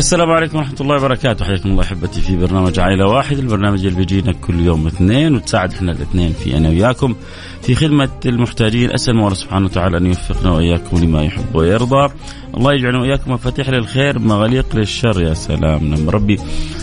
السلام 0.00 0.30
عليكم 0.30 0.58
ورحمة 0.58 0.76
الله 0.80 0.96
وبركاته. 0.96 1.44
حياكم 1.44 1.68
الله 1.68 1.82
أحبتي 1.82 2.20
في 2.20 2.36
برنامج 2.36 2.78
عائلة 2.78 3.06
واحدة 3.06 3.38
البرنامج 3.38 3.86
اللي 3.86 3.98
بيجينا 3.98 4.32
كل 4.32 4.60
يوم 4.60 4.86
اثنين 4.86 5.34
والساعة 5.34 5.66
2 5.66 5.72
إحنا 5.72 5.92
الاثنين 5.92 6.32
في 6.32 6.56
أنا 6.56 6.68
وياكم 6.68 7.14
في 7.62 7.74
خدمة 7.74 8.08
المحتاجين. 8.26 8.92
أسأل 8.92 9.14
الله 9.14 9.34
سبحانه 9.34 9.64
وتعالى 9.64 9.96
أن 9.96 10.06
يوفقنا 10.06 10.52
وإياكم 10.52 10.96
لما 10.96 11.22
يحب 11.22 11.54
ويرضى. 11.54 12.12
الله 12.56 12.72
يجعلنا 12.74 13.00
وإياكم 13.00 13.32
مفاتيح 13.32 13.68
للخير 13.68 14.18
مغاليق 14.18 14.76
للشر. 14.76 15.22
يا 15.22 15.34
سلام. 15.34 15.94
لما 15.94 16.10
ربي 16.12 16.38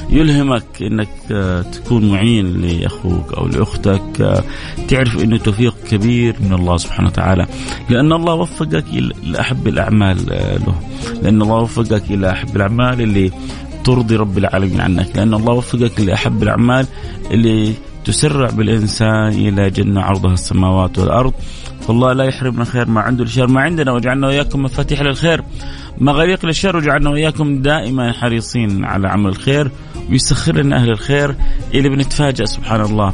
يلهمك 0.10 0.64
أنك 0.82 1.10
آه، 1.32 1.62
تكون 1.62 2.10
معين 2.10 2.62
لأخوك 2.62 3.34
أو 3.34 3.48
لأختك. 3.48 4.22
آه، 4.22 4.44
تعرف 4.88 5.24
أنه 5.24 5.38
توفيق 5.38 5.76
كبير 5.90 6.36
من 6.40 6.54
الله 6.54 6.78
سبحانه 6.78 7.08
وتعالى. 7.08 7.46
لأن 7.90 8.14
الله 8.14 8.34
وفقك 8.34 8.86
لأحب 9.24 9.68
الأعمال 9.68 10.34
آه، 10.34 10.58
له. 10.58 10.76
لأن 11.22 11.42
الله 11.42 11.56
وفقك 11.56 12.04
إلى 12.12 12.32
أحب 12.32 12.56
الأعمال 12.56 13.02
اللي 13.02 13.32
ترضي 13.84 14.16
رب 14.16 14.38
العالمين 14.38 14.82
عنك. 14.82 15.16
لأن 15.16 15.34
الله 15.34 15.54
وفقك 15.54 16.00
لأحب 16.00 16.44
الأعمال 16.44 16.86
اللي 17.32 17.74
تسرع 18.06 18.50
بالإنسان 18.50 19.28
إلى 19.28 19.70
جنة 19.70 20.02
عرضها 20.02 20.34
السماوات 20.34 21.00
والأرض. 21.00 21.34
فالله 21.88 22.14
لا 22.14 22.24
يحرمنا 22.24 22.66
خير 22.66 22.90
ما 22.90 23.02
عنده 23.02 23.24
الشر 23.24 23.48
ما 23.48 23.62
عندنا 23.62 23.92
وجعلنا 23.92 24.28
وإياكم 24.28 24.64
مفاتيح 24.64 25.02
للخير. 25.02 25.44
مغاليق 25.98 26.46
للشر 26.46 26.78
وجعلنا 26.78 27.09
وإياكم 27.09 27.62
دائما 27.62 28.12
حريصين 28.12 28.86
على 28.86 29.08
عمل 29.08 29.30
الخير. 29.30 29.72
ويسخر 30.09 30.55
لنا 30.55 30.75
أهل 30.77 30.89
الخير 30.89 31.36
اللي 31.73 31.89
بنتفاجأ 31.89 32.45
سبحان 32.45 32.81
الله 32.81 33.13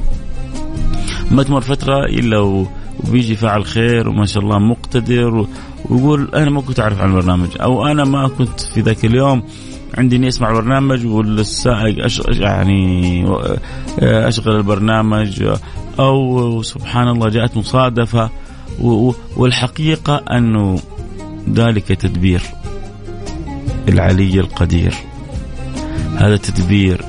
ما 1.31 1.44
تمر 1.44 1.61
فترة 1.61 2.05
إلا 2.05 2.66
وبيجي 3.03 3.36
فاعل 3.36 3.66
خير 3.66 4.09
وما 4.09 4.25
شاء 4.25 4.44
الله 4.44 4.59
مقتدر 4.59 5.47
ويقول 5.89 6.30
أنا 6.36 6.49
ما 6.49 6.61
كنت 6.61 6.80
أعرف 6.80 7.02
عن 7.02 7.09
البرنامج 7.09 7.49
أو 7.61 7.88
أنا 7.88 8.03
ما 8.05 8.27
كنت 8.27 8.61
في 8.61 8.81
ذاك 8.81 9.05
اليوم 9.05 9.44
عندي 9.97 10.16
إني 10.16 10.27
أسمع 10.27 10.52
برنامج 10.52 11.05
والسائق. 11.05 12.08
يعني 12.27 13.25
أشغل 13.99 14.55
البرنامج 14.55 15.44
أو 15.99 16.61
سبحان 16.61 17.08
الله 17.08 17.30
جاءت 17.30 17.58
مصادفة 17.58 18.30
والحقيقة 19.38 20.16
أنه 20.16 20.80
ذلك 21.53 21.88
تدبير 21.88 22.41
العلي 23.89 24.39
القدير 24.39 24.94
هذا 26.24 26.38
تدبير 26.38 27.02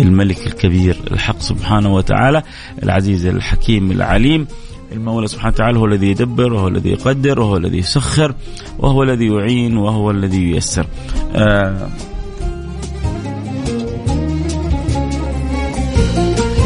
الملك 0.00 0.46
الكبير 0.46 0.96
الحق 1.10 1.40
سبحانه 1.40 1.94
وتعالى 1.94 2.42
العزيز 2.82 3.26
الحكيم 3.26 3.90
العليم. 3.90 4.46
المولى 4.92 5.26
سبحانه 5.26 5.54
وتعالى 5.54 5.78
هو 5.78 5.86
الذي 5.86 6.10
يدبر 6.10 6.52
وهو 6.52 6.68
الذي 6.68 6.90
يقدر 6.90 7.40
وهو 7.40 7.56
الذي 7.56 7.78
يسخر 7.78 8.34
وهو 8.78 9.02
الذي 9.02 9.26
يعين 9.26 9.76
وهو 9.76 10.10
الذي 10.10 10.50
ييسر. 10.50 10.86
آه 11.34 11.88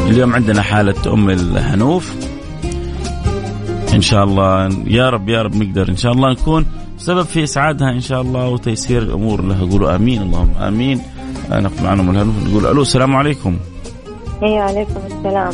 اليوم 0.06 0.34
عندنا 0.34 0.62
حالة 0.62 1.12
أم 1.12 1.30
الهنوف. 1.30 2.14
إن 3.94 4.00
شاء 4.00 4.24
الله 4.24 4.68
يا 4.86 5.10
رب 5.10 5.28
يا 5.28 5.42
رب 5.42 5.56
نقدر 5.56 5.88
إن 5.88 5.96
شاء 5.96 6.12
الله 6.12 6.32
نكون 6.32 6.66
سبب 6.98 7.22
في 7.22 7.44
إسعادها 7.44 7.90
إن 7.90 8.00
شاء 8.00 8.22
الله 8.22 8.48
وتيسير 8.48 9.02
الأمور 9.02 9.42
لها. 9.42 9.70
قولوا 9.70 9.96
آمين 9.96 10.22
اللهم 10.22 10.54
آمين. 10.60 11.00
نقف 11.50 11.82
معنا 11.82 12.02
أم 12.02 12.10
الهنوف 12.10 12.48
نقول 12.48 12.66
ألو 12.66 12.82
السلام 12.82 13.16
عليكم. 13.16 13.56
أيوه 14.42 14.62
عليكم 14.62 15.00
السلام. 15.06 15.52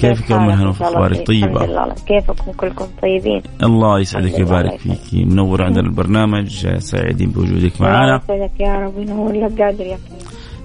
كيفك 0.00 0.30
يا 0.30 0.36
ام 0.36 0.48
الهنوف 0.50 0.82
أخبارك 0.82 1.26
طيبة؟ 1.26 1.46
الحمد 1.46 1.70
لله. 1.70 1.94
كيفكم؟ 2.06 2.52
كلكم 2.52 2.84
طيبين؟ 3.02 3.42
الله 3.62 4.00
يسعدك 4.00 4.38
ويبارك 4.38 4.78
فيك. 4.78 5.26
منور 5.26 5.64
عندنا 5.64 5.86
البرنامج 5.86 6.66
سعيدين 6.78 7.30
بوجودك 7.30 7.80
معنا. 7.80 8.20
يسعدك 8.24 8.60
يا 8.60 8.74
رب 8.74 8.98
ينور 8.98 9.32
لك 9.32 9.62
قادر 9.62 9.84
يا 9.84 9.98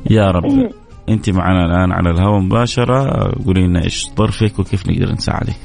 يا 0.09 0.31
رب. 0.31 0.71
أنت 1.09 1.29
معنا 1.29 1.65
الآن 1.65 1.91
على 1.91 2.09
الهواء 2.09 2.39
مباشرة. 2.39 3.31
قولي 3.45 3.67
لنا 3.67 3.83
إيش 3.83 4.07
ظرفك 4.17 4.59
وكيف 4.59 4.89
نقدر 4.89 5.11
نساعدك. 5.11 5.57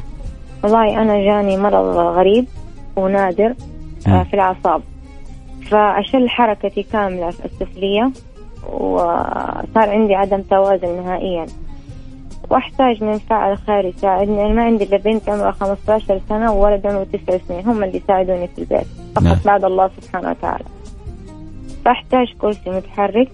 والله 0.65 1.03
أنا 1.03 1.15
جاني 1.15 1.57
مرض 1.57 1.97
غريب 1.97 2.47
ونادر 2.97 3.55
آه، 4.07 4.23
في 4.23 4.35
الأعصاب. 4.35 4.83
فأشل 5.71 6.29
حركتي 6.29 6.83
كاملة 6.83 7.29
السفلية. 7.29 8.13
وصار 8.71 9.91
عندي 9.91 10.15
عدم 10.15 10.43
توازن 10.43 11.03
نهائيا. 11.03 11.47
وأحتاج 12.51 13.05
من 13.05 13.19
فاعل 13.19 13.59
خير 13.59 13.85
يساعدني. 13.85 14.47
أنا 14.47 14.55
ما 14.55 14.65
عندي 14.65 14.85
إلا 14.85 14.97
بنت 14.97 15.29
عمرها 15.29 15.51
15 15.51 16.21
سنة 16.29 16.53
وولد 16.53 16.87
عمره 16.87 17.07
9 17.13 17.41
سنين. 17.49 17.69
هم 17.69 17.85
اللي 17.85 17.97
يساعدوني 17.97 18.49
في 18.49 18.59
البيت. 18.59 18.87
فقط 19.15 19.25
نعم. 19.25 19.37
بعد 19.45 19.65
الله 19.65 19.91
سبحانه 20.01 20.31
وتعالى. 20.31 20.65
فأحتاج 21.85 22.35
كرسي 22.39 22.71
متحرك. 22.71 23.31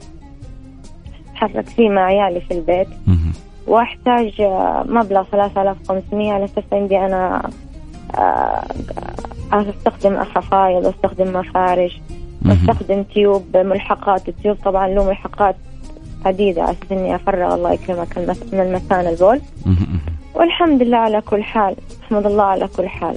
أتحرك 1.30 1.66
فيه 1.68 1.88
مع 1.88 2.02
عيالي 2.02 2.40
في 2.40 2.54
البيت. 2.54 2.88
وأحتاج 3.68 4.40
آه، 4.40 4.84
مبلغ 4.88 5.22
3500 5.22 6.32
على 6.32 6.44
أساس 6.44 6.64
عندي 6.72 6.98
أنا 6.98 7.50
آه، 8.18 8.64
أستخدم 9.52 10.22
حفايض 10.22 10.86
أستخدم 10.86 11.32
مفارش 11.32 12.00
أستخدم 12.46 13.02
تيوب 13.02 13.56
ملحقات 13.56 14.28
التيوب 14.28 14.56
طبعا 14.64 14.88
له 14.88 15.04
ملحقات 15.04 15.56
عديدة 16.24 16.62
على 16.62 16.70
أساس 16.70 16.92
إني 16.92 17.14
أفرغ 17.14 17.54
الله 17.54 17.72
يكرمك 17.72 18.18
من 18.52 18.60
المكان 18.60 19.06
البول. 19.06 19.40
والحمد 20.34 20.82
لله 20.82 20.96
على 20.96 21.20
كل 21.20 21.42
حال 21.42 21.76
أحمد 22.04 22.26
الله 22.26 22.42
على 22.42 22.68
كل 22.76 22.88
حال. 22.88 23.16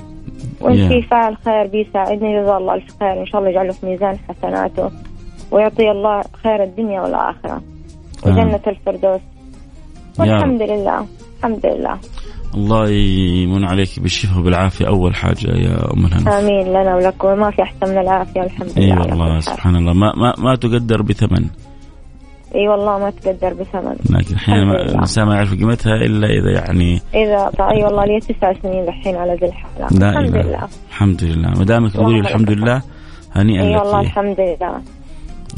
وإن 0.61 0.87
في 0.89 1.01
فاعل 1.01 1.37
خير 1.45 1.67
بيساعدني 1.67 2.41
جزاه 2.41 2.57
الله 2.57 2.73
ألف 2.73 2.99
خير. 2.99 3.21
إن 3.21 3.25
شاء 3.25 3.41
الله 3.41 3.51
يجعله 3.51 3.71
في 3.71 3.85
ميزان 3.85 4.17
حسناته 4.29 4.91
ويعطي 5.51 5.91
الله 5.91 6.23
خير 6.43 6.63
الدنيا 6.63 7.01
والآخرة. 7.01 7.61
وجنة 8.25 8.59
الفردوس. 8.67 9.21
والحمد 10.19 10.61
لله 10.61 11.05
الحمد 11.37 11.65
لله. 11.65 11.97
الله 12.55 12.89
يمن 12.89 13.65
عليك 13.65 13.99
بالشفاء 13.99 14.39
وبالعافية. 14.39 14.87
أول 14.87 15.15
حاجة 15.15 15.47
يا 15.47 15.93
أم 15.93 16.05
الهنا 16.05 16.39
آمين. 16.39 16.67
لنا 16.67 16.95
ولكم 16.95 17.27
وما 17.27 17.51
في 17.51 17.61
أحسن 17.61 17.89
من 17.89 17.97
العافية 17.97 18.41
الحمد 18.43 18.71
لله 18.77 18.93
أي 18.93 19.11
والله 19.11 19.39
سبحان 19.39 19.75
الله. 19.75 19.93
ما, 19.93 20.13
ما, 20.15 20.33
ما 20.37 20.55
تقدر 20.55 21.01
بثمن. 21.01 21.45
إي 22.55 22.67
والله 22.67 22.99
ما 22.99 23.09
تقدر 23.09 23.53
بثمن. 23.53 23.95
لكن 24.09 24.35
أحيانا 24.35 24.81
الإنسان 24.81 25.27
ما 25.27 25.35
يعرف 25.35 25.53
قيمتها 25.53 25.95
إلا 25.95 26.27
إذا 26.27 26.51
يعني 26.51 27.01
إذا 27.13 27.51
إي 27.59 27.83
والله 27.83 28.05
لي 28.05 28.19
تسع 28.19 28.53
سنين 28.53 28.83
الحين 28.87 29.15
على 29.15 29.35
ذي 29.35 29.45
الحاله 29.45 29.87
الحمد 30.09 30.35
لله. 30.35 30.67
الحمد 30.89 31.23
لله. 31.23 31.49
ما 31.49 31.65
دامك 31.65 31.91
تقولي 31.93 32.19
الحمد 32.19 32.51
لله 32.51 32.81
هنيئا 33.35 33.63
لك 33.63 33.69
إي 33.69 33.77
والله 33.77 34.01
الحمد 34.01 34.39
لله. 34.39 34.81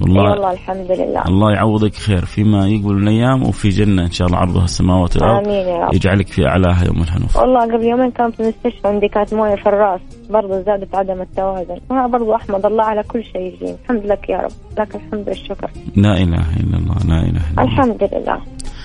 والله 0.01 0.31
والله 0.31 0.51
الحمد 0.51 0.91
لله. 0.91 1.21
الله 1.27 1.51
يعوضك 1.51 1.95
خير 1.95 2.25
فيما 2.25 2.67
يقبل 2.67 2.93
من 2.93 3.07
الأيام 3.07 3.43
وفي 3.43 3.69
جنة 3.69 4.01
إن 4.01 4.11
شاء 4.11 4.27
الله 4.27 4.37
عرضها 4.37 4.63
السماوات 4.63 5.15
والأرض. 5.15 5.47
آمين 5.47 5.67
يا 5.67 5.85
رب. 5.85 5.93
يجعلك 5.93 6.27
في 6.27 6.47
أعلاها 6.47 6.85
يوم 6.85 7.01
الهنوف 7.01 7.37
والله 7.37 7.61
قبل 7.61 7.83
يومين 7.83 8.11
كنت 8.11 8.35
في 8.35 8.39
المستشفى 8.39 8.87
عندي 8.87 9.07
كانت 9.07 9.33
موية 9.33 9.55
في 9.55 9.69
الراس 9.69 10.01
برضه 10.29 10.61
زادت 10.61 10.95
عدم 10.95 11.21
التوازن. 11.21 11.77
وها 11.89 12.07
برضه 12.07 12.35
أحمد 12.35 12.65
الله 12.65 12.83
على 12.83 13.03
كل 13.03 13.23
شيء 13.23 13.41
يجيني 13.41 13.75
الحمد 13.83 14.05
لك 14.05 14.29
يا 14.29 14.37
رب. 14.37 14.51
لك 14.79 14.95
الحمد 14.95 15.27
والشكر. 15.27 15.69
لا 15.95 16.17
إله 16.17 16.45
إلا 16.59 16.77
الله 16.77 16.95
لا 17.07 17.19
إله 17.29 17.43
إلا 17.51 17.61
الله. 17.61 17.63
الحمد 17.63 18.09
لله. 18.13 18.37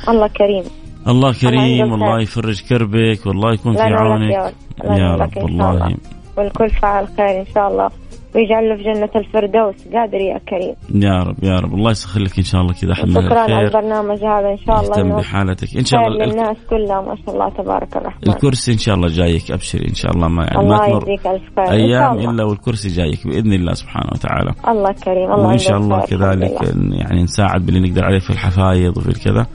الله 0.08 0.28
كريم. 0.28 0.64
الله 1.08 1.32
كريم 1.32 1.92
والله 1.92 2.22
يفرج 2.22 2.62
كربك 2.68 3.26
والله 3.26 3.52
يكون 3.54 3.74
في 3.76 3.82
عونك. 3.82 4.30
يا 4.30 4.52
رب, 4.84 4.98
يا 4.98 5.14
رب 5.14 5.36
والله. 5.36 5.96
والكل 6.36 6.70
فعل 6.70 7.06
خير 7.16 7.40
إن 7.40 7.46
شاء 7.54 7.68
الله. 7.68 7.90
ويجعل 8.34 8.68
له 8.68 8.76
في 8.76 8.82
جنة 8.82 9.10
الفردوس 9.16 9.94
قادر 9.94 10.20
يا 10.20 10.38
كريم. 10.48 11.02
يا 11.02 11.22
رب 11.22 11.44
يا 11.44 11.60
رب. 11.60 11.74
الله 11.74 11.90
يسخر 11.90 12.20
لك 12.20 12.38
إن 12.38 12.44
شاء 12.44 12.60
الله 12.60 12.72
كذا 12.72 12.92
إحنا 12.92 13.20
شكرا 13.20 13.40
على 13.40 13.66
البرنامج 13.66 14.18
هذا 14.24 14.50
إن 14.50 14.58
شاء 14.66 14.80
الله 14.80 14.98
يهتم 14.98 15.16
بحالتك. 15.16 15.76
إن 15.76 15.84
شاء 15.84 16.06
الله 16.06 16.26
للناس 16.26 16.56
كلها 16.70 17.00
ما 17.00 17.16
شاء 17.16 17.34
الله 17.34 17.48
تبارك 17.48 17.96
الرحمن. 17.96 18.28
الكرسي 18.28 18.72
إن 18.72 18.78
شاء 18.78 18.94
الله 18.94 19.08
جايك 19.08 19.50
ابشري 19.50 19.88
إن 19.88 19.94
شاء 19.94 20.12
الله 20.12 20.28
ما 20.28 20.44
يعني 20.44 20.58
الله 20.58 20.78
ما 20.78 20.86
يديك 20.86 21.26
ألف 21.26 21.42
خير. 21.56 21.72
أيام 21.72 22.18
إلا 22.18 22.44
والكرسي 22.44 22.88
جايك 22.88 23.26
بإذن 23.26 23.52
الله 23.52 23.72
سبحانه 23.72 24.10
وتعالى. 24.12 24.54
الله 24.68 24.92
كريم 24.92 25.32
الله 25.32 25.46
وإن 25.46 25.58
شاء 25.58 25.76
الله 25.76 26.00
كذلك 26.00 26.62
يعني 26.92 27.22
نساعد 27.22 27.66
باللي 27.66 27.80
نقدر 27.80 28.04
عليه 28.04 28.18
في 28.18 28.30
الحفايض 28.30 28.96
وفي 28.96 29.08
الكذا 29.08 29.46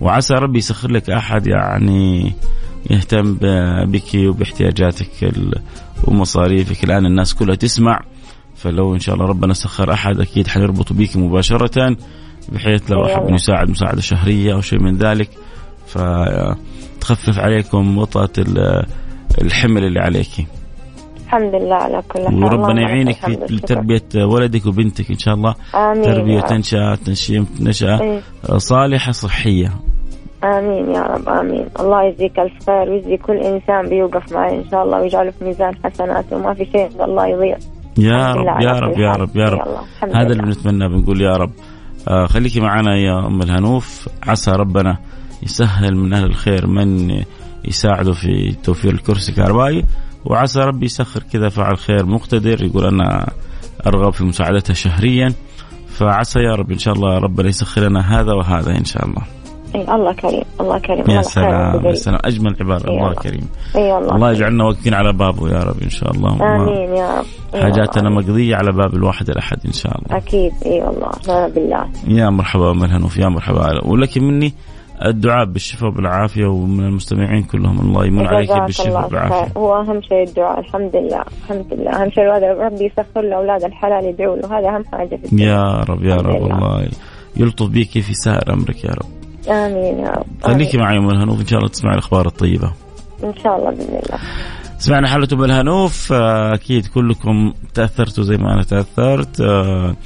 وعسى 0.00 0.34
ربي 0.34 0.58
يسخر 0.58 0.90
لك 0.90 1.10
أحد 1.10 1.46
يعني 1.46 2.32
يهتم 2.90 3.38
بك 3.86 4.14
وباحتياجاتك 4.14 5.32
ومصاريفك. 6.08 6.84
الآن 6.84 7.06
الناس 7.06 7.34
كلها 7.34 7.54
تسمع 7.54 8.00
فلو 8.62 8.94
إن 8.94 8.98
شاء 8.98 9.14
الله 9.14 9.26
ربنا 9.26 9.54
سخر 9.54 9.92
أحد 9.92 10.20
أكيد 10.20 10.46
حيربط 10.46 10.92
بيك 10.92 11.16
مباشرة 11.16 11.96
بحيث 12.52 12.90
لو 12.90 13.04
أحد 13.04 13.30
يساعد 13.30 13.70
مساعدة 13.70 14.00
شهرية 14.00 14.54
أو 14.54 14.60
شيء 14.60 14.78
من 14.78 14.98
ذلك 14.98 15.28
فتخفف 15.86 17.38
عليكم 17.38 17.98
وطأة 17.98 18.28
الحمل 19.42 19.84
اللي 19.84 20.00
عليك. 20.00 20.46
الحمد 21.26 21.54
لله 21.54 21.74
على 21.74 22.02
كل 22.08 22.26
حال. 22.26 22.44
وربنا 22.44 22.80
يعينك 22.80 23.16
في. 23.16 23.36
تربية 23.58 24.24
ولدك 24.24 24.66
وبنتك 24.66 25.10
إن 25.10 25.18
شاء 25.18 25.34
الله. 25.34 25.54
آمين 25.74 26.38
رب. 26.38 26.46
تنشأ 26.46 26.94
تنشئه 27.06 27.44
نشاه 27.60 28.00
إيه. 28.00 28.20
صالحة 28.58 29.12
صحية. 29.12 29.72
آمين 30.44 30.94
يا 30.94 31.02
رب 31.02 31.28
آمين. 31.28 31.66
الله 31.80 32.04
يجزيك 32.04 32.38
ألف 32.38 32.52
خير 32.66 32.90
ويجزي 32.90 33.16
كل 33.16 33.36
إنسان 33.36 33.88
بيوقف 33.88 34.32
معي 34.32 34.58
إن 34.58 34.64
شاء 34.70 34.84
الله 34.84 35.00
ويجعله 35.00 35.30
في 35.30 35.44
ميزان 35.44 35.74
حسناته 35.84 36.36
وما 36.36 36.54
في 36.54 36.64
شيء 36.64 37.04
الله 37.04 37.26
يضيع. 37.26 37.56
يا 37.98 38.32
رب 38.32 38.60
يا 38.62 38.70
رب 38.70 38.98
يا. 38.98 39.12
رب 39.12 39.36
يا 39.36 39.48
رب. 39.48 39.68
هذا 40.14 40.32
اللي. 40.32 40.42
بنتمناه 40.42 40.88
بنقول 40.88 41.20
يا 41.20 41.36
رب. 41.36 41.52
آه 42.08 42.26
خليكي 42.26 42.60
معنا 42.60 42.96
يا 42.96 43.26
أم 43.26 43.42
الهنوف. 43.42 44.08
عسى 44.22 44.50
ربنا 44.50 44.98
يسهل 45.42 45.96
من 45.96 46.12
أهل 46.12 46.24
الخير 46.24 46.66
من 46.66 47.20
يساعده 47.64 48.12
في 48.12 48.56
توفير 48.64 48.92
الكرسي 48.92 49.32
الكهربائي 49.32 49.84
وعسى 50.24 50.60
ربي 50.60 50.84
يسخر 50.84 51.22
كذا 51.32 51.48
فعل 51.48 51.78
خير 51.78 52.06
مقتدر 52.06 52.64
يقول 52.64 52.84
أنا 52.86 53.28
أرغب 53.86 54.12
في 54.12 54.24
مساعدتها 54.24 54.74
شهريا. 54.74 55.32
فعسى 55.88 56.40
يا 56.40 56.54
رب 56.54 56.70
إن 56.70 56.78
شاء 56.78 56.94
الله 56.94 57.18
ربنا 57.18 57.48
يسخر 57.48 57.80
لنا 57.80 58.20
هذا 58.20 58.32
وهذا 58.32 58.70
إن 58.78 58.84
شاء 58.84 59.06
الله. 59.06 59.22
الله 59.76 60.12
كريم 60.12 60.42
الله 60.60 60.78
كريم 60.78 61.10
يا 61.10 61.22
سلام 61.22 61.86
يا. 61.86 61.94
سلام. 61.94 62.18
أجمل 62.24 62.56
عباره 62.60 62.90
إي 62.90 62.94
الله 62.94 63.10
الله. 63.10 63.22
كريم. 63.22 63.48
إي 63.76 63.98
الله 63.98 64.14
الله 64.14 64.32
يجعلنا 64.32 64.64
واقفين 64.64 64.94
على 64.94 65.12
بابه 65.12 65.48
يا 65.48 65.62
رب 65.62 65.82
إن 65.82 65.90
شاء 65.90 66.10
الله. 66.10 66.32
آمين 66.32 66.96
يا 66.96 67.18
رب. 67.18 67.24
إي 67.54 67.62
حاجاتنا. 67.62 68.10
مقضية 68.10 68.56
على 68.56 68.72
باب 68.72 68.94
الواحد 68.94 69.30
الأحد 69.30 69.58
إن 69.66 69.72
شاء 69.72 69.92
الله. 69.98 70.16
أكيد 70.16 70.52
إي 70.66 70.82
والله 70.82 71.48
بالله 71.48 71.88
يا 72.08 72.30
مرحبا 72.30 72.70
أم 72.70 72.84
الهنوف 72.84 73.18
يا 73.18 73.28
مرحبا. 73.28 73.86
ولك 73.86 74.18
مني 74.18 74.52
الدعاء 75.04 75.44
بالشفاء 75.44 75.88
وبالعافيه 75.88 76.46
ومن 76.46 76.84
المستمعين 76.84 77.42
كلهم 77.42 77.80
الله 77.80 78.06
يمن 78.06 78.26
عليك 78.26 78.52
بالشفاء 78.52 79.08
خير. 79.08 79.46
هو 79.56 79.80
أهم 79.80 80.02
شيء 80.02 80.22
الدعاء 80.28 80.60
الحمد 80.60 80.96
لله 80.96 81.22
الحمد 81.42 81.66
لله. 81.72 82.02
أهم 82.02 82.10
شيء 82.10 82.24
الولد 82.24 82.44
ربي 82.44 82.84
يسخر 82.84 83.20
له 83.20 83.36
أولاد 83.36 83.64
الحلال 83.64 84.04
يدعوا 84.04 84.36
له. 84.36 84.58
هذا 84.58 84.68
أهم 84.68 84.84
حاجة 84.92 85.16
في 85.16 85.24
الدنيا. 85.24 85.46
يا 85.46 85.84
رب 85.88 86.04
يا 86.04 86.16
رب 86.16 86.42
لله. 86.42 86.56
الله 86.56 86.88
يلطف 87.36 87.66
بك 87.66 87.90
في 87.90 88.14
سائر 88.14 88.52
أمرك 88.52 88.84
يا 88.84 88.90
رب. 88.90 89.21
آمين 89.48 89.98
يا 89.98 90.10
رب. 90.10 90.26
خليكي. 90.42 90.78
معي 90.78 90.98
أم 90.98 91.10
الهنوف 91.10 91.40
إن 91.40 91.46
شاء 91.46 91.58
الله 91.58 91.70
تسمعي 91.70 91.94
الأخبار 91.94 92.26
الطيبة. 92.26 92.72
إن 93.24 93.34
شاء 93.42 93.56
الله 93.58 93.70
بإذن 93.70 93.88
الله. 93.88 94.18
سمعنا 94.78 95.08
حالة 95.08 95.28
أم 95.32 95.44
الهنوف 95.44 96.12
آه، 96.12 96.54
أكيد 96.54 96.86
كلكم 96.86 97.52
تأثرتوا 97.74 98.24
زي 98.24 98.36
ما 98.36 98.54
أنا 98.54 98.62
تأثرت. 98.62 99.40
آه، 99.40 99.96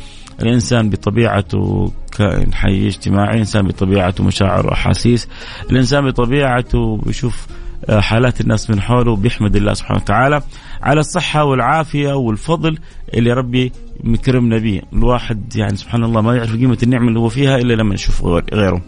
الإنسان 0.43 0.91
بطبيعته 0.91 1.93
كائن 2.19 2.55
حي 2.55 2.87
اجتماعي، 2.87 3.35
الإنسان 3.35 3.67
بطبيعته 3.67 4.25
مشاعر 4.25 4.67
وأحاسيس، 4.67 5.29
الإنسان 5.71 6.11
بطبيعته 6.11 6.97
بيشوف 6.97 7.47
آه، 7.89 8.01
حالات 8.01 8.41
الناس 8.41 8.71
من 8.71 8.81
حوله 8.81 9.13
وبيحمد 9.13 9.57
الله 9.57 9.75
سبحانه 9.75 10.01
وتعالى. 10.01 10.41
على 10.83 11.01
الصحة 11.01 11.45
والعافية 11.45 12.13
والفضل 12.13 12.79
اللي 13.15 13.33
ربي 13.33 13.73
مكرمنا 14.05 14.59
به، 14.59 14.83
الواحد 14.93 15.57
يعني 15.57 15.77
سبحان 15.77 16.05
الله 16.05 16.21
ما 16.21 16.37
يعرف 16.37 16.53
قيمة 16.57 16.79
النعمة 16.83 17.09
اللي 17.09 17.19
هو 17.19 17.29
فيها 17.29 17.57
إلا 17.57 17.75
لما 17.75 17.95
يشوف 17.95 18.25
غير- 18.25 18.45
غيره. 18.55 18.83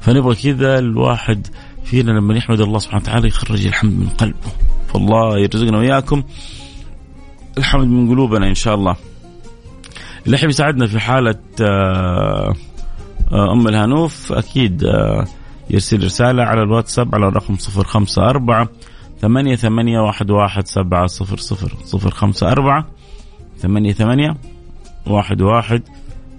فنبغى 0.00 0.34
كذا 0.34 0.78
الواحد 0.78 1.46
فينا 1.84 2.10
لما 2.10 2.36
يحمد 2.36 2.60
الله 2.60 2.78
سبحانه 2.78 3.02
وتعالى 3.02 3.28
يخرج 3.28 3.66
الحمد 3.66 3.98
من 3.98 4.08
قلبه. 4.08 4.52
فالله 4.88 5.38
يرزقنا 5.38 5.78
وإياكم 5.78 6.22
الحمد 7.58 7.86
من 7.86 8.08
قلوبنا 8.08 8.48
إن 8.48 8.54
شاء 8.54 8.74
الله. 8.74 8.96
اللي 10.26 10.36
يحب 10.36 10.48
يساعدنا 10.48 10.86
في 10.86 11.00
حالة 11.00 11.38
آه، 11.60 12.54
آه، 13.32 13.52
أم 13.52 13.68
الهنوف 13.68 14.32
أكيد 14.32 14.84
آه، 14.84 15.24
يرسل 15.70 16.04
رسالة 16.04 16.42
على 16.42 16.62
الواتساب 16.62 17.14
على 17.14 17.28
الرقم 17.28 17.56
صفر 17.56 17.84
خمسة 17.84 18.22
أربعة 18.22 18.68
ثمانية 19.20 19.56
ثمانية 19.56 20.00
واحد 20.00 20.30
واحد 20.30 20.66
سبعة 20.66 21.06
صفر 21.06 21.36
صفر 21.36 21.72
صفر 21.84 22.10
خمسة 22.10 22.52
أربعة 22.52 22.86
ثمانية 23.58 23.92
ثمانية 23.92 24.36
واحد 25.06 25.42
واحد 25.42 25.82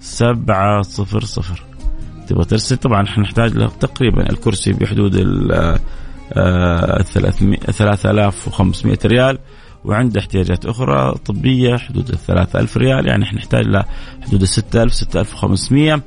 سبعة 0.00 0.82
صفر 0.82 1.24
صفر. 1.24 1.65
تبغى 2.28 2.44
ترسل 2.44 2.76
طبعا 2.76 3.06
حنحتاج 3.06 3.52
له 3.52 3.68
تقريبا 3.80 4.30
الكرسي 4.30 4.72
بحدود 4.72 5.14
ال 5.14 5.52
آه، 6.32 7.02
300 7.02 7.58
3500 7.58 8.98
ريال. 9.04 9.38
وعنده 9.84 10.20
احتياجات 10.20 10.66
أخرى 10.66 11.14
طبية 11.26 11.76
حدود 11.76 12.08
ال 12.08 12.18
3000 12.18 12.76
ريال. 12.76 13.06
يعني 13.08 13.24
حنحتاج 13.24 13.66
له 13.66 13.84
حدود 14.26 14.42
ال 14.42 14.48
6000 14.48 14.94
6500 14.94 16.02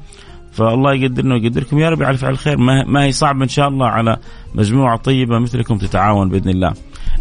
فالله 0.52 0.94
يقدرنا 0.94 1.36
ويقدركم. 1.36 1.80
يا 1.80 1.90
رب 1.90 2.04
على 2.04 2.18
فعل 2.18 2.32
الخير. 2.32 2.58
ما 2.88 3.04
هي 3.04 3.12
صعبة 3.12 3.44
إن 3.44 3.50
شاء 3.50 3.68
الله 3.68 3.88
على 3.88 4.18
مجموعة 4.56 4.98
طيبة 4.98 5.40
مثلكم 5.40 5.78
تتعاون 5.78 6.30
بإذن 6.30 6.50
الله. 6.50 6.74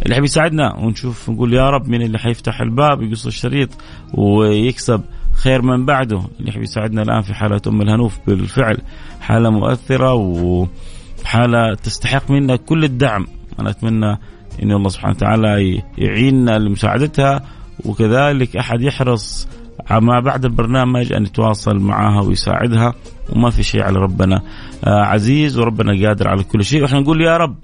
اللي 0.03 0.15
حبي 0.15 0.25
يساعدنا 0.25 0.77
ونشوف 0.77 1.31
نقول 1.31 1.55
يا 1.55 1.71
رب 1.71 1.89
مين 1.89 2.03
اللي 2.03 2.19
حيفتح 2.19 2.61
الباب 2.61 3.03
يقص 3.03 3.27
الشريط 3.27 3.69
ويكسب 4.15 5.00
خير 5.43 5.62
من 5.62 5.87
بعده. 5.87 6.23
اللي 6.40 6.49
يحب 6.49 6.62
يساعدنا 6.62 7.02
الآن 7.02 7.20
في 7.20 7.35
حالة 7.35 7.61
أم 7.67 7.82
الهنوف 7.82 8.19
بالفعل 8.26 8.79
حالة 9.20 9.50
مؤثرة 9.50 10.14
وحالة 10.14 11.75
تستحق 11.75 12.31
منا 12.31 12.56
كل 12.56 12.85
الدعم. 12.85 13.26
أنا 13.61 13.70
أتمنى 13.70 14.19
إن 14.62 14.73
الله 14.73 14.88
سبحانه 14.88 15.14
وتعالى 15.14 15.82
يعيننا 15.99 16.58
لمساعدتها 16.58 17.40
وكذلك 17.85 18.56
أحد 18.56 18.82
يحرص 18.82 19.49
ما 19.90 20.20
بعد 20.20 20.44
البرنامج 20.44 21.12
أن 21.12 21.23
يتواصل 21.23 21.79
معها 21.79 22.23
ويساعدها 22.23 22.94
وما 23.32 23.50
في 23.50 23.62
شيء 23.62 23.82
على 23.82 23.99
ربنا. 23.99 24.43
آه 24.85 25.02
عزيز 25.02 25.58
وربنا 25.58 26.06
قادر 26.06 26.29
على 26.29 26.44
كل 26.44 26.64
شيء. 26.64 26.82
وإحنا 26.82 27.00
نقول 27.00 27.23
يا 27.23 27.37
رب. 27.37 27.56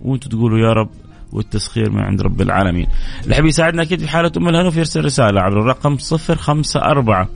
وأنتم 0.00 0.30
تقولوا 0.30 0.58
يا 0.58 0.72
رب. 0.72 0.88
والتسخير 1.32 1.90
من 1.90 2.00
عند 2.00 2.22
رب 2.22 2.40
العالمين. 2.40 2.86
اللي 3.24 3.34
حبي 3.34 3.48
يساعدنا 3.48 3.82
أكيد 3.82 4.00
في 4.00 4.08
حالة 4.08 4.32
أم 4.36 4.48
الهنوف 4.48 4.76
يرسل 4.76 5.04
رسالة 5.04 5.40
على 5.40 5.54
الرقم 5.54 5.98
صفر 5.98 6.36
خمسة 6.36 6.80
أربعة 6.80 7.28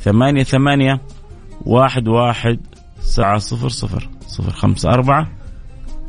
ثمانية 0.00 0.42
ثمانية 0.42 1.00
واحد 1.66 2.08
واحد 2.08 2.60
سبعة 3.00 3.38
صفر 3.38 3.68
صفر. 3.68 4.08
صفر 4.26 4.50
خمسة 4.50 4.90
أربعة 4.90 5.28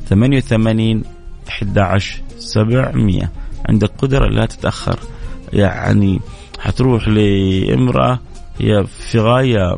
ثمانية 0.06 0.38
وثمانين 0.38 1.04
أحد 1.50 1.78
عشر 1.78 2.22
سبعمية. 2.38 3.32
عندك 3.70 3.92
قدرة 3.98 4.28
لا 4.28 4.46
تتأخر. 4.46 5.00
يعني 5.54 6.20
حتروح 6.60 7.08
لامرأة 7.08 8.20
هي 8.60 8.86
في 8.86 9.20
غاية 9.20 9.76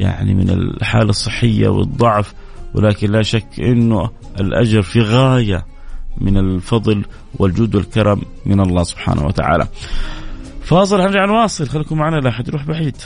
يعني 0.00 0.34
من 0.34 0.50
الحالة 0.50 1.10
الصحية 1.10 1.68
والضعف 1.68 2.34
ولكن 2.74 3.10
لا 3.10 3.22
شك 3.22 3.60
أنه 3.60 4.10
الأجر 4.40 4.82
في 4.82 5.00
غاية 5.00 5.66
من 6.18 6.36
الفضل 6.36 7.04
والجود 7.38 7.74
والكرم 7.74 8.22
من 8.46 8.60
الله 8.60 8.82
سبحانه 8.82 9.26
وتعالى. 9.26 9.68
فاصل 10.62 11.00
هنرجع 11.00 11.24
نواصل 11.24 11.68
خليكم 11.68 11.98
معنا 11.98 12.16
لا 12.16 12.30
حد 12.30 12.48
يروح 12.48 12.64
بعيد. 12.64 12.96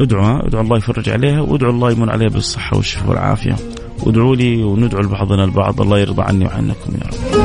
ادعوا 0.00 0.46
ادعوا 0.46 0.64
الله 0.64 0.76
يفرج 0.76 1.08
عليها 1.08 1.40
وادعوا 1.40 1.72
الله 1.72 1.90
يمن 1.90 2.10
عليها 2.10 2.28
بالصحة 2.28 2.76
والشفاء 2.76 3.08
والعافية. 3.08 3.56
وادعوا 4.02 4.36
لي 4.36 4.64
وندعو 4.64 5.00
لبعضنا 5.00 5.44
البعض 5.44 5.80
الله 5.80 5.98
يرضى 5.98 6.22
عني 6.22 6.44
وعنكم 6.44 6.92
يا 6.94 7.06
رب. 7.06 7.35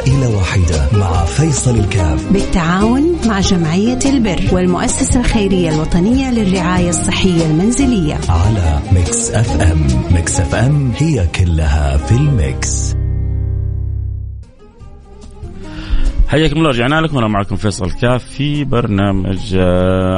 عائلة 0.00 0.36
واحدة 0.36 0.88
مع 0.98 1.24
فيصل 1.24 1.76
الكاف. 1.76 2.32
بالتعاون 2.32 3.16
مع 3.26 3.40
جمعية 3.40 3.98
البر 4.06 4.40
والمؤسسة 4.52 5.20
الخيرية 5.20 5.74
الوطنية 5.74 6.30
للرعاية 6.30 6.88
الصحية 6.88 7.46
المنزلية. 7.46 8.18
على 8.28 8.80
Mix 8.92 9.30
FM. 9.30 9.86
Mix 10.14 10.40
FM 10.40 10.92
هي 10.96 11.26
كلها 11.26 11.96
في 11.96 12.12
ال 12.12 12.28
mix. 12.28 12.94
حياكم 16.28 16.56
الله 16.56 16.68
رجعنا 16.70 17.00
لكم. 17.00 17.18
أنا 17.18 17.28
معكم 17.28 17.56
فيصل 17.56 17.90
كاف 17.90 18.24
في 18.24 18.64
برنامج 18.64 19.56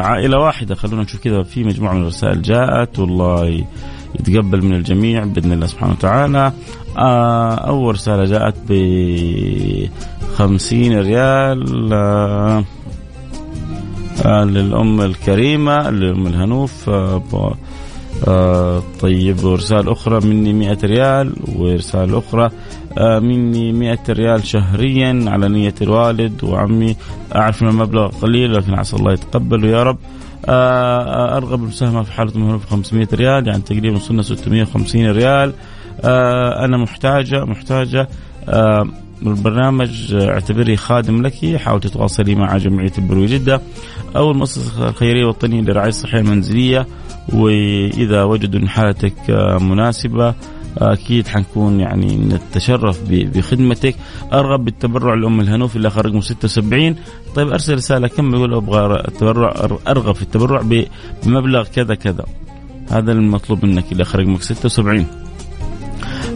عائلة 0.05 0.39
واحدة. 0.39 0.75
خلونا 0.75 1.03
نشوف 1.03 1.21
كذا 1.21 1.43
في 1.43 1.65
مجموعة 1.65 1.93
من 1.93 2.03
الرسائل 2.03 2.43
جاءت. 2.43 2.99
والله 2.99 3.65
يتقبل 4.21 4.65
من 4.65 4.75
الجميع 4.75 5.25
بإذن 5.25 5.53
الله 5.53 5.67
سبحانه 5.67 5.93
وتعالى. 5.93 6.53
أول 6.99 7.95
رسالة 7.95 8.25
جاءت 8.25 8.55
ب 8.69 8.73
50 10.35 10.99
ريال 10.99 11.59
للأم 14.27 15.01
الكريمة 15.01 15.91
للأم 15.91 16.27
الهنوف 16.27 16.91
آه 18.29 18.83
طيب 19.01 19.45
ورسالة 19.45 19.93
أخرى 19.93 20.27
مني 20.27 20.53
مئة 20.53 20.79
ريال 20.85 21.33
ورسالة 21.57 22.19
أخرى 22.19 22.51
آه 22.99 23.19
مني 23.19 23.73
مئة 23.73 23.99
ريال 24.11 24.47
شهريا 24.47 25.25
على 25.27 25.49
نية 25.49 25.75
الوالد 25.83 26.45
وعمي. 26.45 26.97
أعرف 27.35 27.63
أن 27.63 27.69
المبلغ 27.69 28.09
قليل 28.09 28.55
لكن 28.55 28.75
عسى 28.75 28.97
الله 28.97 29.13
يتقبله 29.13 29.69
يا 29.69 29.83
رب. 29.83 29.99
آه 30.47 31.37
أرغب 31.37 31.63
المساهمة 31.63 32.03
في 32.03 32.13
حالة 32.13 32.39
مهنوف 32.39 32.67
500 32.71 33.09
ريال 33.15 33.47
يعني 33.49 33.63
تقريبا 33.63 33.97
وصلنا 33.97 34.23
650 34.23 35.11
ريال. 35.11 35.53
أنا 36.65 36.77
محتاجة 36.77 37.45
محتاجة 37.45 38.09
البرنامج 39.27 40.15
اعتبري 40.15 40.77
خادم 40.77 41.23
لك 41.23 41.57
حاول 41.57 41.81
تتواصلي 41.81 42.35
مع 42.35 42.57
جمعية 42.57 42.93
البروي 42.99 43.27
جدة 43.27 43.61
أو 44.17 44.31
المؤسسة 44.31 44.89
الخيرية 44.89 45.21
الوطنية 45.23 45.61
للرعاية 45.61 45.89
الصحية 45.89 46.19
المنزلية 46.21 46.87
وإذا 47.33 48.23
وجدوا 48.23 48.61
أن 48.61 48.69
حالتك 48.69 49.31
مناسبة 49.61 50.35
أكيد 50.79 51.29
حنكون 51.29 51.81
يعني 51.81 52.17
نتشرف 52.17 53.01
بخدمتك. 53.11 53.95
ارغب 54.33 54.65
بالتبرع 54.65 55.15
لأم 55.15 55.41
الهنوف 55.41 55.77
اللي 55.77 55.89
اخر 55.89 56.07
رقم 56.07 56.21
76 56.21 56.97
طيب 57.35 57.49
أرسل 57.49 57.75
رسالة 57.75 58.09
كم 58.09 58.35
يقول 58.35 58.55
أبغى 58.55 59.05
التبرع 59.09 59.55
أرغب 59.89 60.15
في 60.15 60.23
التبرع 60.23 60.63
بمبلغ 61.27 61.65
كذا 61.65 61.95
كذا؟ 61.95 62.25
هذا 62.91 63.13
المطلوب 63.13 63.65
منك 63.65 63.93
اللي 63.93 64.03
اخر 64.03 64.19
رقمك 64.19 64.43
76 64.43 65.07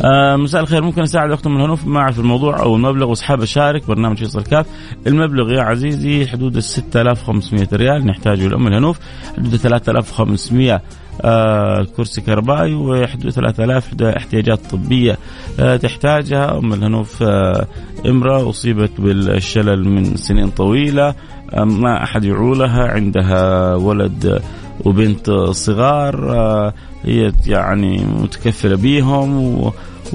آه 0.04 0.36
مساء 0.36 0.60
الخير. 0.62 0.82
ممكن 0.82 1.02
أساعد 1.02 1.30
اختم 1.30 1.54
من 1.54 1.60
هنوف 1.60 1.86
ما 1.86 2.00
اعرف 2.00 2.18
الموضوع 2.18 2.60
أو 2.62 2.76
المبلغ 2.76 3.08
واسحاب 3.08 3.42
أشارك 3.42 3.86
برنامج 3.86 4.18
فيصل 4.18 4.42
كاف 4.42 4.66
المبلغ 5.06 5.52
يا 5.52 5.62
عزيزي 5.62 6.26
حدود 6.26 6.56
ال 6.56 6.62
6500 6.62 7.68
ريال. 7.72 8.06
نحتاجه 8.06 8.48
لام 8.48 8.66
الهنوف 8.66 8.98
حدود 9.38 9.56
3500 9.56 10.80
آه 11.24 11.86
كرسي 11.96 12.20
كهربائي 12.20 12.74
وحدود 12.74 13.30
3000 13.30 14.02
احتياجات 14.02 14.60
طبية. 14.70 15.16
آه 15.60 15.76
تحتاجها 15.76 16.58
أم 16.58 16.72
الهنوف 16.72 17.22
آه 17.22 17.66
إمرأة 18.06 18.50
أصيبت 18.50 19.00
بالشلل 19.00 19.88
من 19.88 20.16
سنين 20.16 20.48
طويلة 20.50 21.14
آه 21.54 21.64
ما 21.64 22.02
أحد 22.02 22.24
يعولها 22.24 22.88
عندها 22.88 23.74
ولد 23.74 24.42
وبنت 24.84 25.30
صغار 25.50 26.32
آه 26.32 26.74
هي 27.04 27.32
يعني 27.46 28.04
متكفلة 28.04 28.76
بيهم 28.76 29.60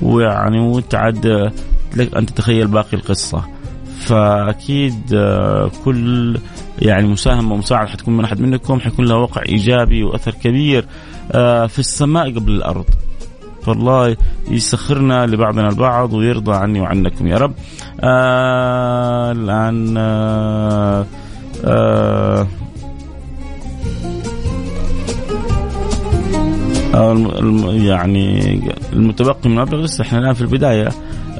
ويعني 0.02 0.60
وانت 0.60 0.96
عاد 0.96 1.52
لك 1.96 2.16
أن 2.16 2.26
تتخيل 2.26 2.68
باقي 2.68 2.94
القصة. 2.94 3.46
فأكيد 4.02 5.14
آه، 5.14 5.72
كل 5.86 6.38
يعني 6.80 7.08
مساهمه 7.08 7.54
ومساعدة 7.54 7.90
حتكون 7.90 8.18
من 8.18 8.24
أحد 8.24 8.42
منكم 8.42 8.80
حيكون 8.80 9.06
لها 9.06 9.18
وقع 9.18 9.42
إيجابي 9.50 10.04
وأثر 10.04 10.32
كبير 10.32 10.86
آه، 11.32 11.68
في 11.68 11.80
السماء 11.80 12.36
قبل 12.36 12.52
الأرض. 12.52 12.86
فالله 13.64 14.18
يسخرنا 14.50 15.26
لبعضنا 15.26 15.70
البعض 15.70 16.14
ويرضى 16.14 16.52
عني 16.52 16.82
وعنكم 16.82 17.28
يا 17.28 17.38
رب. 17.38 17.54
الآن 19.32 19.98
آه 19.98 21.06
آه 21.66 22.48
يعني 27.86 28.54
المتبقي 28.94 29.50
من 29.50 29.58
المبلغ 29.58 29.82
لسه. 29.82 30.02
إحنا 30.02 30.20
الآن 30.20 30.34
في 30.34 30.42
البداية 30.42 30.90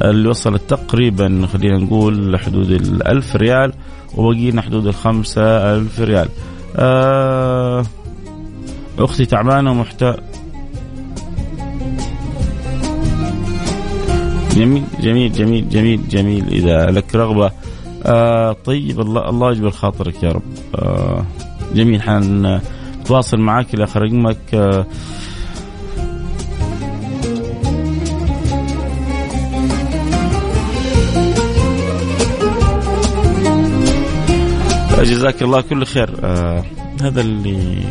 اللي 0.02 0.30
وصلت 0.30 0.62
تقريبا 0.68 1.48
خلينا 1.54 1.78
نقول 1.78 2.40
حدود 2.40 2.72
الألف 2.72 3.36
ريال 3.36 3.74
وبقينا 4.16 4.62
حدود 4.62 4.88
الخمسة 4.88 5.42
ألف 5.76 6.00
ريال. 6.00 6.30
آه 6.76 7.86
أختي 9.00 9.26
تعبانة 9.26 9.72
ومحتاج 9.72 10.18
جميل 14.56 14.84
جميل 15.02 15.32
جميل 15.32 15.70
جميل 15.70 16.08
جميل. 16.08 16.48
إذا 16.48 16.92
لك 16.92 17.16
رغبة 17.16 17.52
آه 18.06 18.56
طيب 18.66 19.00
الله 19.00 19.30
الله 19.30 19.52
يجبر 19.52 19.72
خاطرك 19.72 20.24
يا 20.24 20.30
رب. 20.30 20.42
آه 20.76 21.26
جميل. 21.76 22.02
حنتواصل 22.02 23.38
معك 23.38 23.74
إلى 23.74 23.84
رقمك 23.96 24.38
آه 24.54 24.86
جزاك 35.04 35.42
الله 35.42 35.62
كل 35.62 35.86
خير. 35.86 36.10
آه 36.24 36.64
هذا 37.02 37.22
اللي 37.22 37.84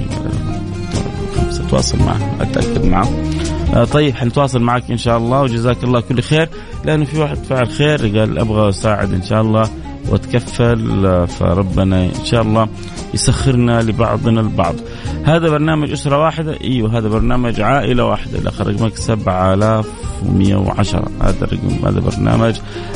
سأتواصل 1.51 1.99
معه 1.99 2.37
أتأكد 2.41 2.85
معه. 2.85 3.09
آه 3.75 3.85
طيب 3.85 4.15
حنتواصل 4.15 4.61
معك 4.61 4.91
إن 4.91 4.99
شاء 4.99 5.19
الله 5.19 5.43
وجزاك 5.43 5.85
الله 5.85 6.01
كل 6.01 6.23
خير. 6.23 6.49
لأنه 6.85 7.05
في 7.05 7.19
واحد 7.19 7.37
فعل 7.37 7.69
خير 7.69 8.19
قال 8.19 8.39
أبغى 8.39 8.69
أساعد 8.69 9.15
إن 9.15 9.23
شاء 9.23 9.41
الله 9.41 9.71
وأتكفل 10.09 11.07
آه 11.07 11.25
فربنا 11.25 12.05
إن 12.05 12.25
شاء 12.25 12.43
الله 12.43 12.69
يسخرنا 13.15 13.83
لبعضنا 13.83 14.41
البعض. 14.41 14.75
هذا 15.25 15.51
برنامج 15.51 15.93
أسرة 15.93 16.19
واحدة. 16.19 16.59
أيوه 16.65 16.99
هذا 16.99 17.09
برنامج 17.09 17.61
عائلة 17.61 18.05
واحدة. 18.05 18.39
الأخ 18.39 18.61
رقمك 18.61 18.97
7110 18.97 21.09
هذا 21.23 21.45
الرقم 21.45 21.87
هذا 21.87 22.01
برنامج 22.01 22.55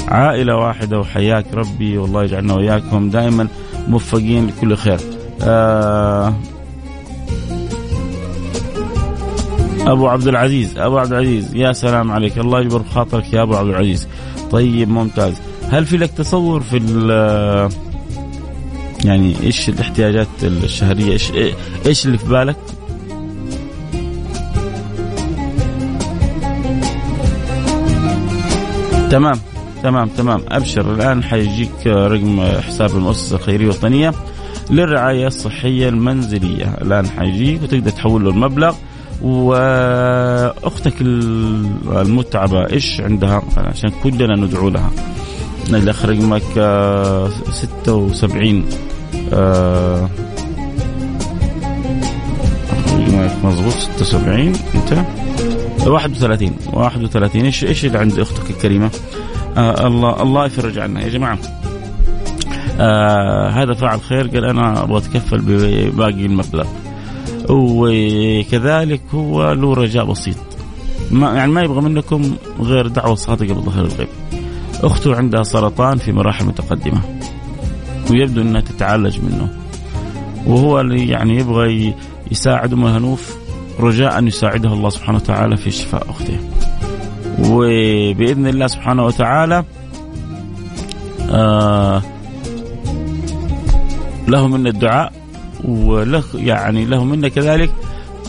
عائلة 0.09 0.56
واحدة. 0.56 0.99
وحياك 0.99 1.47
ربي 1.54 1.99
والله 1.99 2.25
يجعلنا 2.25 2.54
وإياكم 2.54 3.11
دائما. 3.11 3.49
موفقين 3.88 4.46
لكل 4.46 4.76
خير. 4.76 4.98
آه 5.42 6.34
أبو 9.86 10.08
عبد 10.08 10.28
العزيز 10.28 10.78
أبو 10.78 10.98
عبد 10.98 11.12
العزيز 11.12 11.54
يا 11.54 11.72
سلام 11.72 12.12
عليك. 12.12 12.38
الله 12.38 12.60
يجبر 12.60 12.78
بخاطرك 12.78 13.32
يا 13.32 13.42
أبو 13.42 13.54
عبد 13.56 13.68
العزيز. 13.68 14.08
طيب 14.50 14.88
ممتاز. 14.88 15.34
هل 15.70 15.86
في 15.86 15.96
لك 15.96 16.10
تصور 16.10 16.60
في 16.60 16.76
يعني 19.04 19.34
إيش 19.42 19.68
الاحتياجات 19.68 20.28
الشهرية؟ 20.42 21.12
إيش 21.12 21.32
إيش 21.86 22.06
اللي 22.06 22.18
في 22.18 22.28
بالك؟ 22.28 22.56
تمام. 29.10 29.40
تمام 29.84 30.08
تمام. 30.08 30.42
أبشر 30.48 30.94
الآن 30.94 31.22
حيجيك 31.22 31.86
رقم 31.86 32.40
حساب 32.60 32.90
المؤسسة 32.90 33.36
الخيرية 33.36 33.64
الوطنيه 33.64 34.12
للرعاية 34.70 35.26
الصحية 35.26 35.88
المنزلية. 35.88 36.74
الآن 36.82 37.06
حيجيك 37.06 37.62
وتقدر 37.62 37.90
تحول 37.90 38.24
له 38.24 38.30
المبلغ 38.30 38.74
وأختك 39.22 40.94
المتعبة 41.00 42.72
إيش 42.72 43.00
عندها؟ 43.00 43.42
عشان 43.56 43.90
كلنا 44.02 44.36
ندعو 44.36 44.68
لها. 44.68 44.90
الاخ 45.70 46.04
رقمك 46.04 46.42
76 47.50 48.64
آه 49.32 50.08
مضبوط 53.44 53.72
76 53.72 54.52
أنت؟ 54.74 55.04
31 55.86 56.56
31 56.72 57.44
إيش 57.44 57.64
إيش 57.64 57.84
اللي 57.84 57.98
عند 57.98 58.18
أختك 58.18 58.50
الكريمة؟ 58.50 58.90
آه 59.56 59.87
الله 59.87 60.23
الله 60.23 60.46
يفرج 60.46 60.78
عنا 60.78 61.02
يا 61.02 61.08
جماعة. 61.08 61.38
آه 62.80 63.49
هذا 63.49 63.75
فاعل 63.75 64.00
خير 64.00 64.28
قال 64.28 64.44
أنا 64.44 64.82
أبغى 64.82 64.99
أتكفل 64.99 65.38
بباقي 65.38 66.26
المبلغ. 66.26 66.66
وكذلك 67.50 69.00
هو 69.14 69.52
له 69.52 69.75
رجاء 69.75 70.04
بسيط. 70.04 70.37
ما 71.11 71.34
يعني 71.34 71.52
ما 71.52 71.62
يبغى 71.62 71.80
منكم 71.80 72.34
غير 72.61 72.87
دعوة 72.87 73.14
صادقة 73.14 73.54
بظهر 73.54 73.84
الغيب. 73.84 74.08
أخته 74.82 75.16
عندها 75.16 75.42
سرطان 75.42 75.99
في 75.99 76.12
مراحل 76.12 76.46
متقدمة. 76.46 77.00
ويبدو 78.11 78.40
أنها 78.40 78.61
تتعالج 78.61 79.18
منه. 79.18 79.49
وهو 80.46 80.80
اللي 80.80 81.08
يعني 81.08 81.37
يبغى 81.37 81.94
يساعد 82.30 82.73
أم 82.73 82.84
هنوف 82.84 83.37
رجاء 83.80 84.18
أن 84.18 84.26
يساعدها 84.26 84.75
الله 84.75 84.88
سبحانه 84.90 85.18
وتعالى 85.18 85.56
في 85.56 85.70
شفاء 85.70 86.11
أخته. 86.11 86.38
وبإذن 87.38 88.46
الله 88.46 88.66
سبحانه 88.66 89.04
وتعالى 89.04 89.64
آه 91.30 92.02
له 94.28 94.48
منا 94.48 94.70
الدعاء 94.70 95.12
وله 95.64 96.24
يعني 96.34 96.84
له 96.84 97.04
منا 97.04 97.28
كذلك 97.28 97.70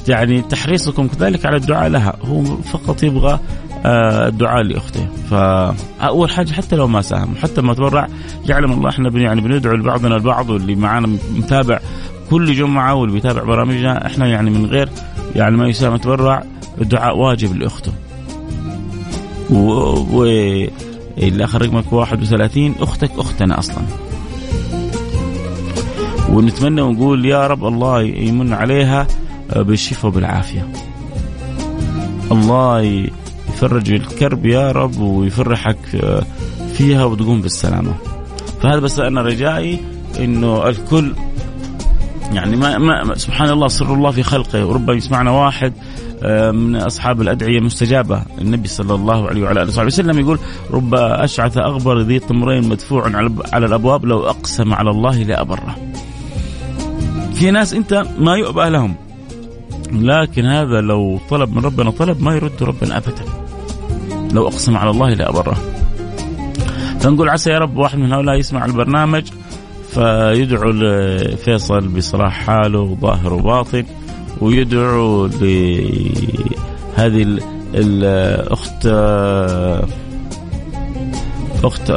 يعني 0.07 0.41
تحريصكم 0.41 1.07
كذلك 1.07 1.45
على 1.45 1.57
الدعاء 1.57 1.89
لها. 1.89 2.15
هو 2.25 2.43
فقط 2.43 3.03
يبغى 3.03 3.39
آه 3.85 4.27
الدعاء 4.27 4.63
لأخته. 4.63 5.07
فاول 5.29 6.29
حاجة 6.29 6.51
حتى 6.51 6.75
لو 6.75 6.87
ما 6.87 7.01
ساهم 7.01 7.35
حتى 7.41 7.61
ما 7.61 7.73
تبرع 7.73 8.07
يعلم 8.49 8.71
الله 8.71 8.89
إحنا 8.89 9.09
يعني 9.19 9.41
بندعو 9.41 9.75
لبعضنا 9.75 10.15
البعض 10.15 10.49
واللي 10.49 10.75
معنا 10.75 11.17
متابع 11.35 11.79
كل 12.29 12.53
جمعة 12.53 12.93
واللي 12.95 13.13
بيتابع 13.13 13.43
برامجنا 13.43 14.05
إحنا 14.05 14.27
يعني 14.27 14.49
من 14.49 14.65
غير 14.65 14.89
يعني 15.35 15.57
ما 15.57 15.67
يساهم 15.67 15.95
يتبرع 15.95 16.43
الدعاء 16.81 17.17
واجب 17.17 17.55
لأخته. 17.55 17.91
و, 19.49 19.57
و... 20.13 20.23
اللي 21.17 21.43
آخر 21.43 21.61
رقمك 21.61 21.93
31 21.93 22.75
أختك 22.79 23.11
أختنا 23.17 23.59
أصلا. 23.59 23.83
ونتمنى 26.29 26.81
ونقول 26.81 27.25
يا 27.25 27.47
رب 27.47 27.65
الله 27.65 28.01
يمن 28.01 28.53
عليها 28.53 29.07
بالشفاء 29.55 30.07
وبالعافية. 30.07 30.67
الله 32.31 32.81
يفرج 33.49 33.91
الكرب 33.91 34.45
يا 34.45 34.71
رب 34.71 34.99
ويفرحك 34.99 35.77
فيها 36.73 37.05
وتقوم 37.05 37.41
بالسلامة. 37.41 37.93
فهذا 38.61 38.79
بس 38.79 38.99
أنا 38.99 39.21
رجائي 39.21 39.79
إنه 40.19 40.67
الكل 40.67 41.13
يعني 42.33 42.55
ما, 42.55 42.77
ما 42.77 43.15
سبحان 43.15 43.49
الله 43.49 43.67
سر 43.67 43.93
الله 43.93 44.11
في 44.11 44.23
خلقه 44.23 44.65
وربما 44.65 44.93
يسمعنا 44.93 45.31
واحد 45.31 45.73
من 46.53 46.75
أصحاب 46.75 47.21
الأدعية 47.21 47.57
المستجابة 47.57 48.21
النبي 48.41 48.67
صلى 48.67 48.95
الله 48.95 49.27
عليه 49.27 49.43
وعلى 49.43 49.61
آله 49.61 49.69
وصحبه 49.69 49.87
وسلم 49.87 50.19
يقول 50.19 50.39
رب 50.71 50.95
أشعث 50.95 51.57
أغبر 51.57 51.99
ذي 51.99 52.19
طمرين 52.19 52.69
مدفوع 52.69 53.11
على 53.53 53.65
الأبواب 53.65 54.05
لو 54.05 54.29
أقسم 54.29 54.73
على 54.73 54.89
الله 54.89 55.23
لابره. 55.23 55.75
في 57.33 57.51
ناس 57.51 57.73
أنت 57.73 58.05
ما 58.19 58.35
يؤبى 58.35 58.69
لهم 58.69 58.95
لكن 59.91 60.45
هذا 60.45 60.81
لو 60.81 61.19
طلب 61.29 61.55
من 61.55 61.65
ربنا 61.65 61.91
طلب 61.91 62.21
ما 62.21 62.35
يرد 62.35 62.63
ربنا 62.63 62.97
ابدا. 62.97 63.23
لو 64.33 64.47
أقسم 64.47 64.77
على 64.77 64.89
الله 64.89 65.09
لابره 65.13 65.57
فنقول 66.99 67.29
عسى 67.29 67.49
يا 67.49 67.59
رب 67.59 67.77
واحد 67.77 67.97
من 67.97 68.13
هؤلاء 68.13 68.35
يسمع 68.35 68.65
البرنامج 68.65 69.23
فيدعو 69.95 70.71
لفيصل 70.71 71.87
بصلاح 71.87 72.45
حاله 72.45 72.79
وظاهر 72.79 73.33
وباطن 73.33 73.83
ويدعو 74.41 75.25
لهذه 75.25 77.39
الأخت 77.73 78.85
أخت 81.63 81.91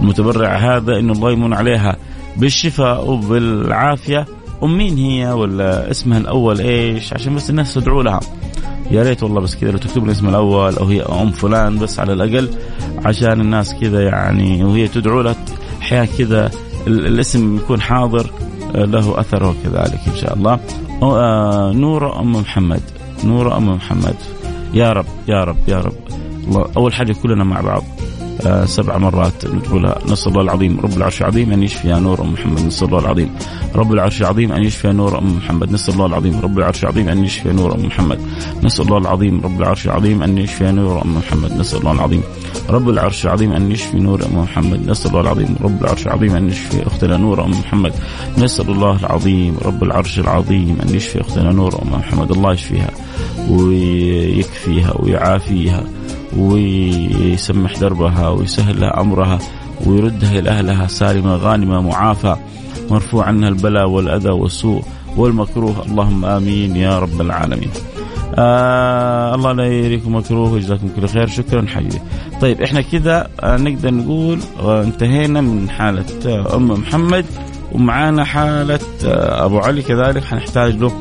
المتبرع 0.00 0.56
هذا 0.56 0.98
إنه 0.98 1.12
الله 1.12 1.32
يمن 1.32 1.52
عليها 1.52 1.96
بالشفاء 2.36 3.10
وبالعافية. 3.10 4.26
ام 4.62 4.78
مين 4.78 4.96
هي 4.96 5.32
ولا 5.32 5.90
اسمها 5.90 6.18
الأول 6.18 6.60
إيش؟ 6.60 7.12
عشان 7.12 7.34
بس 7.34 7.50
الناس 7.50 7.74
تدعو 7.74 8.02
لها. 8.02 8.20
يا 8.90 9.02
ريت 9.02 9.22
والله 9.22 9.40
بس 9.40 9.56
كذا 9.56 9.70
لو 9.70 9.78
تكتب 9.78 10.06
لي 10.06 10.12
اسم 10.12 10.28
الأول 10.28 10.76
أو 10.76 10.84
هي 10.84 11.02
أم 11.02 11.30
فلان 11.30 11.78
بس 11.78 12.00
على 12.00 12.12
الأقل 12.12 12.48
عشان 13.04 13.40
الناس 13.40 13.74
كذا 13.74 14.02
يعني 14.02 14.64
وهي 14.64 14.88
تدعو 14.88 15.20
لها. 15.20 15.36
أحيانا 15.88 16.08
كذا 16.18 16.50
الاسم 16.86 17.56
يكون 17.56 17.80
حاضر 17.80 18.30
آه، 18.74 18.84
له 18.84 19.20
اثره 19.20 19.54
كذلك 19.64 20.00
إن 20.08 20.16
شاء 20.16 20.34
الله. 20.34 20.60
آه، 21.02 21.72
نورة 21.72 22.20
أم 22.20 22.32
محمد. 22.32 22.82
نورة 23.24 23.56
أم 23.56 23.74
محمد. 23.74 24.14
يا 24.74 24.92
رب 24.92 25.06
يا 25.28 25.44
رب 25.44 25.56
يا 25.68 25.80
رب. 25.80 25.92
الله 26.48 26.66
أول 26.76 26.94
حاجة 26.94 27.16
كلنا 27.22 27.44
مع 27.44 27.60
بعض. 27.60 27.82
سبع 28.64 28.98
مرات 28.98 29.46
نقولها 29.46 29.98
نسأل 30.08 30.32
الله 30.32 30.42
العظيم 30.42 30.80
رب 30.80 30.96
العرش 30.96 31.20
العظيم 31.20 31.52
أن 31.52 31.62
يشفي 31.62 31.88
نور 31.88 32.20
أم 32.20 32.32
محمد. 32.32 32.66
نسأل 32.66 32.86
الله 32.88 32.98
العظيم 32.98 33.30
رب 33.74 33.92
العرش 33.92 34.20
العظيم 34.22 34.52
أن 34.52 34.64
يشفي 34.64 34.92
نور 34.92 35.18
أم 35.18 35.36
محمد. 35.36 35.72
نسأل 35.72 35.94
الله 35.94 36.06
العظيم 36.06 36.40
رب 36.44 36.58
العرش 36.58 36.84
العظيم 36.84 37.08
أن 37.08 37.24
يشفي 37.24 37.52
نور 37.52 37.74
أم 37.74 37.86
محمد. 37.86 38.20
نسأل 38.70 38.90
الله 38.90 39.02
العظيم 39.02 39.40
رب 39.44 39.60
العرش 39.60 39.86
العظيم 39.86 40.22
أن 40.22 40.38
يشفي 40.40 40.70
نور 40.72 41.02
أم 41.04 41.14
محمد. 41.18 41.52
نسأل 41.58 41.78
الله 41.78 41.92
العظيم 41.92 42.24
رب 42.70 42.88
العرش 42.90 43.26
العظيم 43.26 43.52
أن 43.52 43.70
يشفي 43.70 43.98
نور 43.98 44.24
أم 44.26 44.38
محمد. 44.38 44.90
نسأل 44.90 45.10
الله 45.10 45.20
العظيم 45.20 45.56
رب 45.62 45.82
العرش 45.82 46.06
العظيم 46.06 46.36
أن 46.36 46.48
يشفي 46.48 46.86
أختنا 46.86 47.16
نور 47.16 47.44
أم 47.44 47.50
محمد. 47.50 47.92
نسأل 48.38 48.70
الله 48.70 48.96
العظيم 48.96 49.56
رب 49.64 49.82
العرش 49.82 50.18
العظيم 50.18 50.78
أن 50.82 50.94
يشفي 50.94 51.20
أختنا 51.20 51.52
نور 51.52 51.82
أم 51.82 51.92
محمد. 51.92 52.30
الله 52.30 52.52
يشفيها 52.52 52.90
ويكفيها 53.50 54.94
ويعافيها. 54.98 55.84
ويسمح 56.36 57.78
دربها 57.78 58.28
ويسهل 58.28 58.80
لها 58.80 59.00
أمرها 59.00 59.38
ويردها 59.86 60.38
إلى 60.38 60.50
أهلها 60.50 60.86
سالمة 60.86 61.36
غانمة 61.36 61.80
معافى 61.80 62.36
مرفوع 62.90 63.24
عنها 63.24 63.48
البلاء 63.48 63.88
والأذى 63.88 64.30
والسوء 64.30 64.82
والمكروه. 65.16 65.82
اللهم 65.86 66.24
آمين 66.24 66.76
يا 66.76 66.98
رب 66.98 67.20
العالمين. 67.20 67.70
آه 68.34 69.34
الله 69.34 69.52
لا 69.52 69.64
يريكم 69.64 70.16
مكروه 70.16 70.52
وجزاكم 70.52 70.88
كل 70.96 71.08
خير. 71.08 71.26
شكرا 71.26 71.66
حبيبي. 71.66 71.98
طيب 72.40 72.62
إحنا 72.62 72.80
كذا 72.80 73.28
آه 73.40 73.56
نقدر 73.56 73.94
نقول 73.94 74.38
آه 74.60 74.82
انتهينا 74.82 75.40
من 75.40 75.70
حالة 75.70 76.04
آه 76.26 76.56
أم 76.56 76.70
محمد 76.70 77.24
ومعانا 77.72 78.24
حالة 78.24 78.80
آه 79.06 79.44
أبو 79.44 79.58
علي 79.58 79.82
كذلك. 79.82 80.24
حنحتاج 80.24 80.74
له 80.74 80.92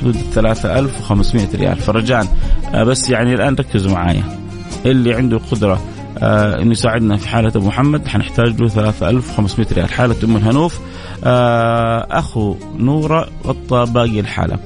حدود 0.00 0.16
3500 0.34 1.48
ريال. 1.54 1.76
فرجاء 1.76 2.26
بس 2.74 3.10
يعني 3.10 3.34
الآن 3.34 3.54
ركزوا 3.54 3.92
معايا. 3.92 4.39
اللي 4.86 5.14
عنده 5.14 5.40
قدرة 5.50 5.80
آه 6.18 6.62
إنه 6.62 6.70
يساعدنا 6.70 7.16
في 7.16 7.28
حالة 7.28 7.48
أبو 7.48 7.66
محمد 7.66 8.08
حنحتاج 8.08 8.60
له 8.60 8.68
3500 8.68 9.66
ريال، 9.72 9.92
حالة 9.92 10.16
أم 10.24 10.36
الهنوف 10.36 10.80
آه 11.24 12.06
أخو 12.10 12.56
نورة 12.78 13.28
غطى 13.46 13.92
باقي 13.92 14.20
الحالة. 14.20 14.58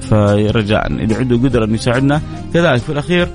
فرجاء 0.00 0.92
إذا 0.92 1.16
عنده 1.16 1.36
قدرة 1.36 1.64
إنه 1.64 1.74
يساعدنا 1.74 2.20
كذلك 2.54 2.80
في 2.82 2.92
الأخير 2.92 3.28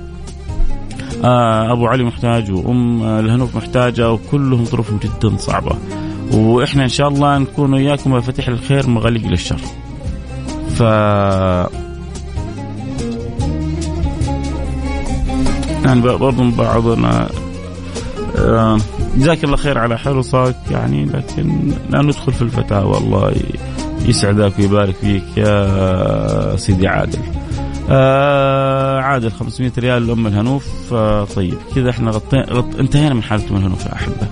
آه 1.24 1.72
أبو 1.72 1.86
علي 1.86 2.04
محتاج 2.04 2.52
وأم 2.52 3.02
الهنوف 3.02 3.56
محتاجة 3.56 4.12
وكلهم 4.12 4.64
ظروفهم 4.64 4.98
جدا 4.98 5.36
صعبة. 5.36 5.76
وإحنا 6.32 6.82
إن 6.82 6.88
شاء 6.88 7.08
الله 7.08 7.38
نكون 7.38 7.74
وياكم 7.74 8.12
مفاتيح 8.12 8.48
الخير 8.48 8.86
مغاليق 8.86 9.26
للشر. 9.26 9.60
ف 10.76 10.82
يعني 15.84 16.00
برضو 16.00 16.50
بعضنا 16.50 17.28
آه، 18.36 18.78
جزاك 19.16 19.44
الله 19.44 19.56
خير 19.56 19.78
على 19.78 19.98
حرصك 19.98 20.56
يعني 20.70 21.04
لكن 21.04 21.72
لا 21.90 22.02
ندخل 22.02 22.32
في 22.32 22.42
الفتاوى. 22.42 22.98
الله 22.98 23.32
يسعدك 24.04 24.58
ويبارك 24.58 24.94
فيك 24.94 25.24
يا 25.36 26.56
سيدي 26.56 26.88
عادل. 26.88 27.18
آه 27.90 29.00
عادل 29.00 29.30
500 29.30 29.72
ريال 29.78 30.06
لأم 30.06 30.26
الهنوف. 30.26 30.66
آه 30.92 31.24
طيب 31.24 31.54
كذا 31.74 31.90
إحنا 31.90 32.10
غطينا 32.10 32.46
غط... 32.50 32.76
انتهينا 32.80 33.14
من 33.14 33.22
حالة 33.22 33.50
أم 33.50 33.56
الهنوف 33.56 33.86
يا 33.86 33.92
أحبة. 33.94 34.26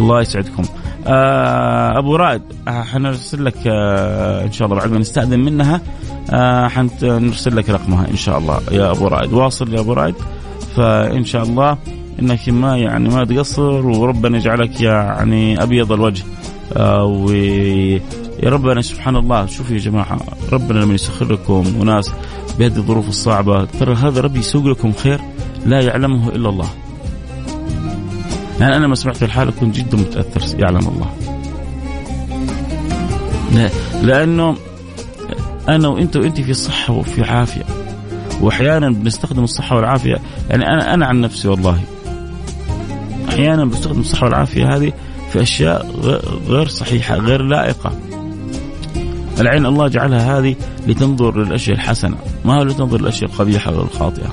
الله 0.00 0.20
يسعدكم. 0.20 0.62
آه 1.06 1.98
أبو 1.98 2.16
رائد 2.16 2.42
حنرسل 2.68 3.44
لك 3.44 3.56
آه 3.66 4.44
إن 4.44 4.52
شاء 4.52 4.68
الله 4.68 4.78
بعد 4.78 4.90
ما 4.90 4.98
نستأذن 4.98 5.40
منها 5.40 5.80
آه 6.30 6.68
حنرسل 6.68 7.56
لك 7.56 7.70
رقمها 7.70 8.08
إن 8.10 8.16
شاء 8.16 8.38
الله 8.38 8.60
يا 8.72 8.90
أبو 8.90 9.06
رائد. 9.06 9.32
واصل 9.32 9.74
يا 9.74 9.80
أبو 9.80 9.92
رائد. 9.92 10.14
فإن 10.76 11.24
شاء 11.24 11.42
الله 11.42 11.78
إنك 12.22 12.48
ما 12.48 12.76
يعني 12.76 13.08
ما 13.08 13.24
تقصر 13.24 13.86
وربنا 13.86 14.38
يجعلك 14.38 14.80
يعني 14.80 15.62
أبيض 15.62 15.92
الوجه 15.92 16.24
آه 16.76 17.04
ويا 17.04 18.00
ربنا 18.44 18.82
سبحان 18.82 19.16
الله 19.16 19.46
شوفوا 19.46 19.74
يا 19.74 19.80
جماعة 19.80 20.18
ربنا 20.52 20.78
لما 20.78 20.94
يسخر 20.94 21.32
لكم 21.32 21.64
وناس 21.80 22.12
بهذه 22.58 22.76
الظروف 22.76 23.08
الصعبة 23.08 23.64
ترى 23.64 23.94
هذا 23.94 24.20
ربي 24.20 24.38
يسوق 24.38 24.66
لكم 24.66 24.92
خير 24.92 25.20
لا 25.66 25.80
يعلمه 25.80 26.28
إلا 26.28 26.48
الله. 26.48 26.68
يعني 28.60 28.76
أنا 28.76 28.84
لما 28.84 28.94
سمعت 28.94 29.22
الحاله 29.22 29.52
كنت 29.60 29.76
جدا 29.76 29.96
متأثر 29.96 30.60
يعلم 30.60 30.88
الله. 30.88 31.10
لأنه 34.02 34.56
أنا 35.68 35.88
وأنت 35.88 36.16
وأنت 36.16 36.40
في 36.40 36.54
صحة 36.54 36.94
وفي 36.94 37.22
عافية 37.22 37.62
واحيانا 38.40 38.90
بنستخدم 38.90 39.44
الصحة 39.44 39.76
والعافية. 39.76 40.16
يعني 40.50 40.66
أنا 40.66 40.94
أنا 40.94 41.06
عن 41.06 41.20
نفسي 41.20 41.48
والله. 41.48 41.80
أحيانا 43.28 43.64
بستخدم 43.64 44.00
الصحة 44.00 44.24
والعافية 44.24 44.76
هذه 44.76 44.92
في 45.32 45.42
أشياء 45.42 45.86
غير 46.48 46.68
صحيحة 46.68 47.16
غير 47.16 47.42
لائقة. 47.42 47.92
العين 49.40 49.66
الله 49.66 49.88
جعلها 49.88 50.38
هذه 50.38 50.56
لتنظر 50.86 51.38
للأشياء 51.38 51.76
الحسنة 51.76 52.16
ما 52.44 52.58
هو 52.58 52.62
لتنظر 52.62 53.00
للأشياء 53.00 53.30
القبيحة 53.30 53.78
والخاطئة. 53.78 54.32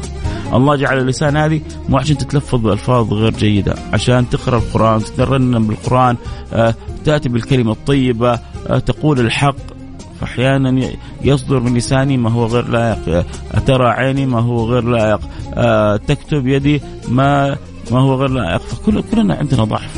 الله 0.53 0.75
جعل 0.75 0.97
اللسان 0.97 1.37
هذه 1.37 1.61
مو 1.89 1.97
عشان 1.97 2.17
تتلفظ 2.17 2.59
بألفاظ 2.59 3.13
غير 3.13 3.31
جيدة 3.33 3.75
عشان 3.93 4.29
تقرأ 4.29 4.57
القرآن 4.57 5.03
تترنم 5.03 5.67
بالقرآن 5.67 6.17
آه، 6.53 6.75
تأتي 7.05 7.29
بالكلمة 7.29 7.71
الطيبة 7.71 8.39
آه، 8.67 8.79
تقول 8.79 9.19
الحق. 9.19 9.76
فاحيانا 10.21 10.89
يصدر 11.21 11.59
من 11.59 11.77
لساني 11.77 12.17
ما 12.17 12.31
هو 12.31 12.45
غير 12.45 12.67
لائق. 12.67 13.25
ترى 13.65 13.87
عيني 13.87 14.25
ما 14.25 14.39
هو 14.39 14.65
غير 14.65 14.83
لائق. 14.83 15.19
آه، 15.53 15.97
تكتب 15.97 16.47
يدي 16.47 16.81
ما 17.09 17.57
ما 17.91 17.99
هو 17.99 18.15
غير 18.15 18.29
لائق. 18.29 18.61
فكل 18.61 19.03
كلنا 19.11 19.35
عندنا 19.35 19.63
ضعف. 19.63 19.97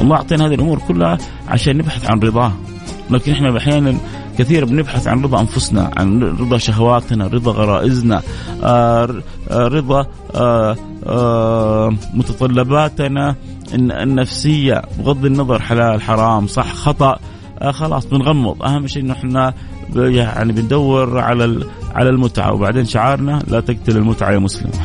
الله 0.00 0.16
أعطينا 0.16 0.46
هذه 0.46 0.54
الأمور 0.54 0.78
كلها 0.78 1.18
عشان 1.48 1.76
نبحث 1.76 2.10
عن 2.10 2.20
رضاه. 2.20 2.52
لكن 3.10 3.32
إحنا 3.32 3.58
أحيانا 3.58 3.94
كثير 4.38 4.64
بنبحث 4.64 5.08
عن 5.08 5.22
رضا 5.22 5.40
أنفسنا 5.40 5.90
عن 5.96 6.22
رضا 6.22 6.58
شهواتنا 6.58 7.26
رضا 7.26 7.52
غرائزنا 7.52 8.22
آه، 8.64 9.22
آه، 9.50 9.68
رضا 9.68 10.06
متطلباتنا 12.14 13.36
النفسية. 13.74 14.82
بغض 14.98 15.24
النظر 15.24 15.62
حلال 15.62 16.02
حرام 16.02 16.46
صح 16.46 16.74
خطأ. 16.74 17.18
خلاص 17.70 18.06
بنغمض. 18.06 18.62
أهم 18.62 18.86
شيء 18.86 19.02
إنه 19.02 19.12
إحنا 19.12 19.54
يعني 19.96 20.52
بندور 20.52 21.18
على 21.18 21.66
على 21.94 22.10
المتعة. 22.10 22.52
وبعدين 22.52 22.84
شعارنا 22.84 23.42
لا 23.48 23.60
تقتل 23.60 23.96
المتعة 23.96 24.32
يا 24.32 24.38
مسلم. 24.38 24.70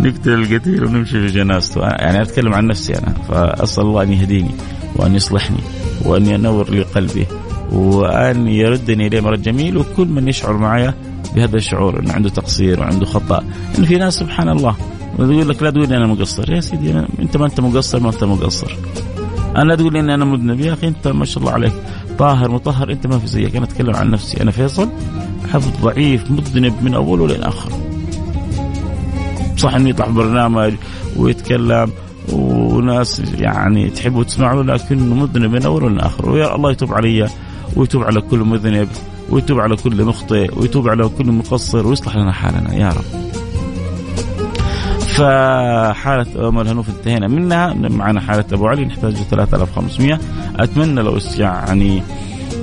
نقتل 0.00 0.32
القتيل 0.32 0.84
ونمشي 0.84 1.20
في 1.20 1.26
جنازته. 1.26 1.80
يعني 1.80 2.22
أتكلم 2.22 2.54
عن 2.54 2.66
نفسي 2.66 2.98
أنا. 2.98 3.12
فأسأل 3.28 3.82
الله 3.82 4.02
أن 4.02 4.12
يهديني 4.12 4.50
وأن 4.96 5.14
يصلحني 5.14 5.60
وأن 6.04 6.26
ينور 6.26 6.70
لي 6.70 6.82
قلبي 6.82 7.26
وأن 7.72 8.48
يردني 8.48 9.06
إليه 9.06 9.20
مرد 9.20 9.42
جميل. 9.42 9.76
وكل 9.76 10.06
من 10.06 10.28
يشعر 10.28 10.56
معي 10.56 10.94
بهذا 11.34 11.56
الشعور 11.56 12.00
إنه 12.00 12.12
عنده 12.12 12.28
تقصير 12.28 12.80
وعنده 12.80 13.06
خطأ. 13.06 13.44
إنه 13.78 13.86
في 13.86 13.96
ناس 13.96 14.14
سبحان 14.14 14.48
الله 14.48 14.76
يقول 15.18 15.48
لك 15.48 15.62
لا 15.62 15.70
تقول 15.70 15.92
أنا 15.92 16.06
مقصر. 16.06 16.52
يا 16.52 16.60
سيدي 16.60 16.98
أنت 17.18 17.36
ما 17.36 17.46
أنت 17.46 17.60
مقصر 17.60 18.00
ما 18.00 18.10
أنت 18.10 18.24
مقصر. 18.24 18.76
أنا 19.56 19.64
لا 19.64 19.76
تقول 19.76 19.92
لي 19.92 20.00
إني 20.00 20.14
أنا 20.14 20.24
مذنب 20.24 20.60
يا 20.60 20.72
أخي 20.72 20.88
أنت 20.88 21.08
ما 21.08 21.24
شاء 21.24 21.38
الله 21.42 21.52
عليك. 21.52 21.72
طاهر 22.18 22.50
مطهر 22.50 22.92
أنت 22.92 23.06
ما 23.06 23.18
في 23.18 23.26
زيك. 23.26 23.56
أنا 23.56 23.64
أتكلم 23.64 23.96
عن 23.96 24.10
نفسي. 24.10 24.42
أنا 24.42 24.50
فيصل 24.50 24.88
حفظ 25.52 25.82
ضعيف 25.82 26.30
مذنب 26.30 26.74
من 26.82 26.94
اوله 26.94 27.26
لين 27.26 27.42
اخره 27.42 27.78
صح 29.56 29.74
انه 29.74 29.88
يطلع 29.88 30.06
برنامج 30.06 30.72
ويتكلم 31.16 31.92
وناس 32.32 33.22
يعني 33.38 33.90
تحبوا 33.90 34.24
تسمعوا 34.24 34.62
لكنه 34.62 35.14
مذنب 35.14 35.50
من 35.50 35.64
اوله 35.64 35.88
لين 35.88 36.00
اخره 36.00 36.30
ويا 36.30 36.54
الله 36.54 36.70
يتوب 36.70 36.94
علي 36.94 37.28
ويتوب 37.76 38.02
على 38.02 38.20
كل 38.20 38.38
مذنب 38.38 38.88
ويتوب 39.30 39.60
على 39.60 39.76
كل 39.76 40.04
مخطئ 40.04 40.60
ويتوب 40.60 40.88
على 40.88 41.08
كل 41.08 41.32
مقصر 41.32 41.86
ويصلح 41.86 42.16
لنا 42.16 42.32
حالنا. 42.32 42.74
يا 42.74 42.88
رب. 42.88 43.29
فحالة 45.14 46.48
أم 46.48 46.60
الهنوف 46.60 46.88
انتهينا 46.88 47.28
منها. 47.28 47.74
معنا 47.74 48.20
حالة 48.20 48.44
أبو 48.52 48.66
علي 48.66 48.84
نحتاج 48.84 49.14
3500 49.14 50.20
أتمنى 50.56 51.02
لو 51.02 51.18
يعني 51.38 52.02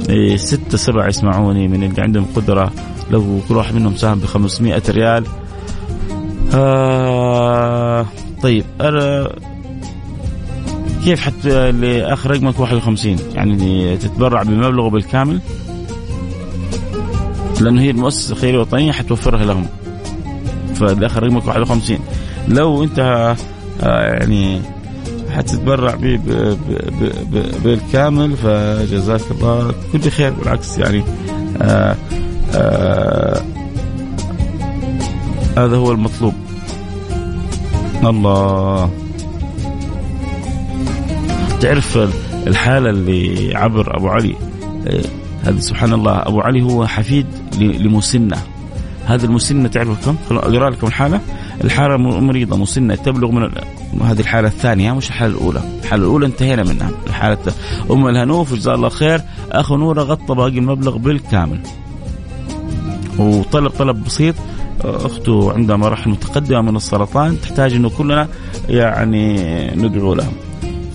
إيه، 0.10 0.38
ستة 0.38 0.78
سبعة 0.78 1.08
يسمعوني 1.08 1.68
من 1.68 1.84
اللي 1.84 2.02
عندهم 2.02 2.26
قدرة. 2.36 2.72
لو 3.12 3.40
كل 3.50 3.56
واحد 3.56 3.76
منهم 3.76 3.96
ساهم 3.96 4.20
ب 4.20 4.26
500 4.26 4.82
ريال. 4.90 5.24
آه 6.54 8.06
طيب 8.44 8.64
أنا 8.82 9.30
كيف 11.04 11.20
حتى 11.20 11.72
لآخر 11.72 12.32
رقمك 12.32 12.60
51 12.60 13.18
يعني 13.34 13.98
تتبرع 13.98 14.44
بمبلغه 14.44 14.90
بالكامل 14.90 15.40
لأنه 17.62 17.82
هي 17.82 17.90
المؤسسة 17.90 18.32
الخيرية 18.32 18.56
الوطنيه 18.56 18.92
حتوفرها 18.92 19.46
لهم. 19.46 19.68
فالاخر 20.76 21.24
رقمك 21.24 21.48
51 21.48 22.00
لو 22.48 22.84
انت 22.84 23.36
آه، 23.84 24.14
يعني 24.14 24.62
حتتبرع 25.32 25.96
به 25.96 26.20
بالكامل 27.64 28.38
فجزاك 28.38 29.22
الله 29.32 29.74
كل 29.94 30.10
خير 30.10 30.34
بالعكس 30.34 30.78
يعني 30.78 31.04
آآ 31.62 31.62
آه، 31.62 31.96
آآ 32.56 33.42
آه، 35.58 35.66
هذا 35.66 35.78
هو 35.78 35.92
المطلوب. 35.92 36.34
الله. 38.04 38.92
تعرف 41.62 41.98
الحالة 42.48 42.90
اللي 42.90 43.56
عبر 43.56 43.98
أبو 43.98 44.08
علي 44.08 44.36
هذا 45.44 45.60
سبحان 45.60 45.94
الله 45.94 46.28
أبو 46.28 46.42
علي 46.42 46.62
هو 46.62 46.88
حفيد 46.88 47.26
لمسنة 47.60 48.38
هذه 49.06 49.26
المسنة 49.26 49.68
تعرف 49.68 50.06
كم؟ 50.06 50.16
أقرأ 50.32 50.70
لكم 50.70 50.88
الحالة. 50.88 51.22
الحالة 51.64 51.98
مريضة 51.98 52.58
مسنة 52.58 52.96
تبلغ 52.96 53.32
من 53.32 53.50
هذه 54.02 54.20
الحالة 54.20 54.48
الثانية 54.48 54.92
مش 54.92 55.08
الحالة 55.08 55.34
الأولى. 55.38 55.62
الحالة 55.84 56.04
الأولى 56.04 56.26
انتهينا 56.26 56.64
منها. 56.64 56.92
الحالة 57.08 57.38
أم 57.92 58.08
الهنوف 58.08 58.54
جزاها 58.54 58.76
الله 58.76 58.90
خير. 58.90 59.22
أخو 59.52 59.78
نورة 59.78 60.02
غطى 60.02 60.36
باقي 60.36 60.58
المبلغ 60.58 60.98
بالكامل. 60.98 61.60
وطلب 63.20 63.70
طلب 63.70 64.04
بسيط. 64.04 64.36
أخته 64.82 65.54
عندها 65.54 65.76
مراحل 65.76 66.10
متقدمة 66.10 66.62
من 66.62 66.76
السرطان 66.76 67.42
تحتاج 67.42 67.74
إنه 67.74 67.90
كلنا 67.90 68.28
يعني 68.70 69.36
ندعو 69.76 70.14
لها. 70.14 70.32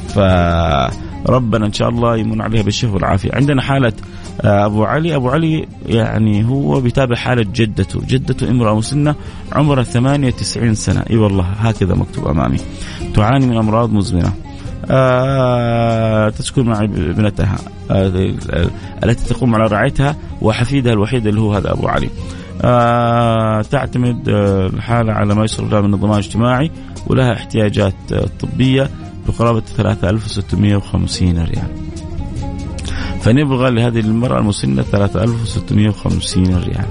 فربنا 0.09 1.67
إن 1.67 1.73
شاء 1.73 1.89
الله 1.89 2.17
يمن 2.17 2.41
عليها 2.41 2.63
بالشفاء 2.63 2.95
والعافية. 2.95 3.31
عندنا 3.33 3.63
حالة 3.63 3.93
أبو 4.41 4.85
علي. 4.85 5.17
أبو 5.17 5.29
علي 5.29 5.67
يعني 5.87 6.45
هو 6.49 6.81
بيتابع 6.81 7.17
حاله 7.17 7.47
جدته. 7.55 8.01
جدته 8.07 8.51
امرأة 8.51 8.75
مسنة 8.75 9.15
عمرها 9.53 9.83
98 9.83 10.75
سنة. 10.75 11.05
إي 11.11 11.17
والله 11.17 11.45
هكذا 11.45 11.95
مكتوب 11.95 12.27
أمامي. 12.29 12.59
تعاني 13.15 13.47
من 13.47 13.57
أمراض 13.57 13.93
مزمنة. 13.93 14.33
آه 14.91 16.29
تسكن 16.29 16.67
مع 16.67 16.81
ابنتها. 16.85 17.57
آه 17.91 18.35
التي 19.05 19.35
تقوم 19.35 19.55
على 19.55 19.67
رعايتها 19.67 20.17
وحفيدها 20.41 20.93
الوحيد 20.93 21.27
اللي 21.27 21.41
هو 21.41 21.53
هذا 21.53 21.73
أبو 21.73 21.89
علي. 21.89 22.11
آه 22.65 23.63
تعتمد 23.63 24.29
آه 24.29 24.67
الحالة 24.67 25.13
على 25.13 25.35
ما 25.35 25.45
يصرف 25.45 25.73
لها 25.73 25.81
من 25.81 25.95
الضمان 25.95 26.13
الاجتماعي 26.13 26.71
ولها 27.07 27.33
احتياجات 27.33 27.95
آه 28.13 28.27
طبية 28.41 28.91
بقرابة 29.29 29.63
3650 29.77 31.39
ريال. 31.39 31.92
فنبغى 33.23 33.71
لهذه 33.71 34.01
المرأة 34.01 34.39
المسنة 34.39 34.83
3650 34.83 36.57
ريال. 36.57 36.87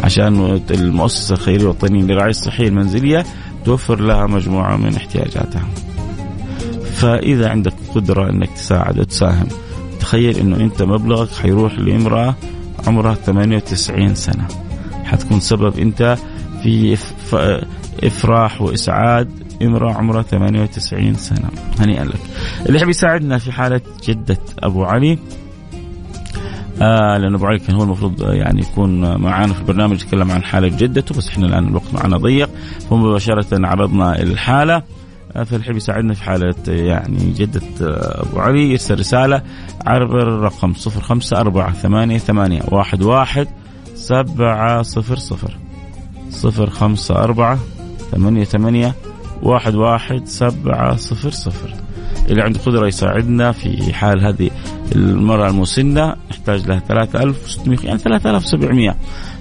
عشان 0.00 0.60
المؤسسة 0.70 1.34
الخيرية 1.34 1.62
الوطنية 1.62 2.02
للرعاية 2.02 2.30
الصحية 2.30 2.68
المنزلية 2.68 3.24
توفر 3.64 4.00
لها 4.00 4.26
مجموعة 4.26 4.76
من 4.76 4.96
احتياجاتها. 4.96 5.68
فإذا 6.92 7.48
عندك 7.48 7.72
قدرة 7.94 8.30
أنك 8.30 8.50
تساعد 8.50 8.98
وتساهم 8.98 9.46
تخيل 10.00 10.38
أنه 10.38 10.56
أنت 10.56 10.82
مبلغك 10.82 11.30
حيروح 11.30 11.78
لامرأة 11.78 12.34
عمرها 12.86 13.14
98 13.14 14.14
سنة. 14.14 14.48
حتكون 15.04 15.40
سبب 15.40 15.78
أنت 15.78 16.16
في 16.62 16.96
إفراح 18.02 18.62
وإسعاد 18.62 19.30
امرأة 19.62 19.92
عمرها 19.94 20.22
98 20.22 21.14
سنة. 21.14 21.48
هنيئا 21.80 22.04
لك. 22.04 22.20
اللي 22.66 22.78
يحب 22.78 22.88
يساعدنا 22.88 23.38
في 23.38 23.52
حالة 23.52 23.80
جدة 24.08 24.38
أبو 24.58 24.84
علي 24.84 25.18
آه 26.82 27.18
لأن 27.18 27.34
أبو 27.34 27.46
علي 27.46 27.58
كان 27.58 27.76
هو 27.76 27.82
المفروض 27.82 28.22
يعني 28.22 28.60
يكون 28.60 29.20
معنا 29.20 29.52
في 29.52 29.60
البرنامج 29.60 30.02
يتكلم 30.02 30.30
عن 30.30 30.42
حالة 30.42 30.68
جدته 30.68 31.14
بس 31.14 31.28
إحنا 31.28 31.46
الآن 31.46 31.68
الوقت 31.68 31.94
معنا 31.94 32.16
ضيق. 32.16 32.50
فمباشرة 32.90 33.66
عرضنا 33.66 34.22
الحالة. 34.22 34.82
آه، 35.36 35.42
فالحب 35.44 35.76
يساعدنا 35.76 36.14
في 36.14 36.22
حالة 36.22 36.54
يعني 36.68 37.32
جدة 37.36 37.60
آه، 37.82 38.22
أبو 38.22 38.38
علي 38.40 38.70
يرسل 38.70 38.98
رسالة 38.98 39.42
عبر 39.86 40.22
الرقم 40.22 40.74
صفر 40.74 41.00
خمسة 41.00 41.40
أربعة 41.40 41.72
ثمانية 41.72 42.18
ثمانية 42.18 42.62
واحد 42.68 43.02
واحد 43.02 43.48
سبعة 43.94 44.82
صفر 44.82 45.16
صفر. 45.16 45.56
صفر 46.30 46.70
خمسة 46.70 47.14
أربعة 47.14 47.58
ثمانية 48.12 48.44
ثمانية 48.44 48.94
واحد 49.42 49.74
واحد 49.74 50.26
سبعة 50.26 50.96
صفر 50.96 51.30
صفر. 51.30 51.74
اللي 52.30 52.42
عنده 52.42 52.60
قدرة 52.60 52.86
يساعدنا 52.86 53.52
في 53.52 53.92
حال 53.92 54.24
هذه 54.24 54.50
المرأة 54.94 55.48
المسنة 55.48 56.14
نحتاج 56.30 56.66
لها 56.66 56.82
3600 56.88 57.78
يعني 57.84 57.98
3700 57.98 58.96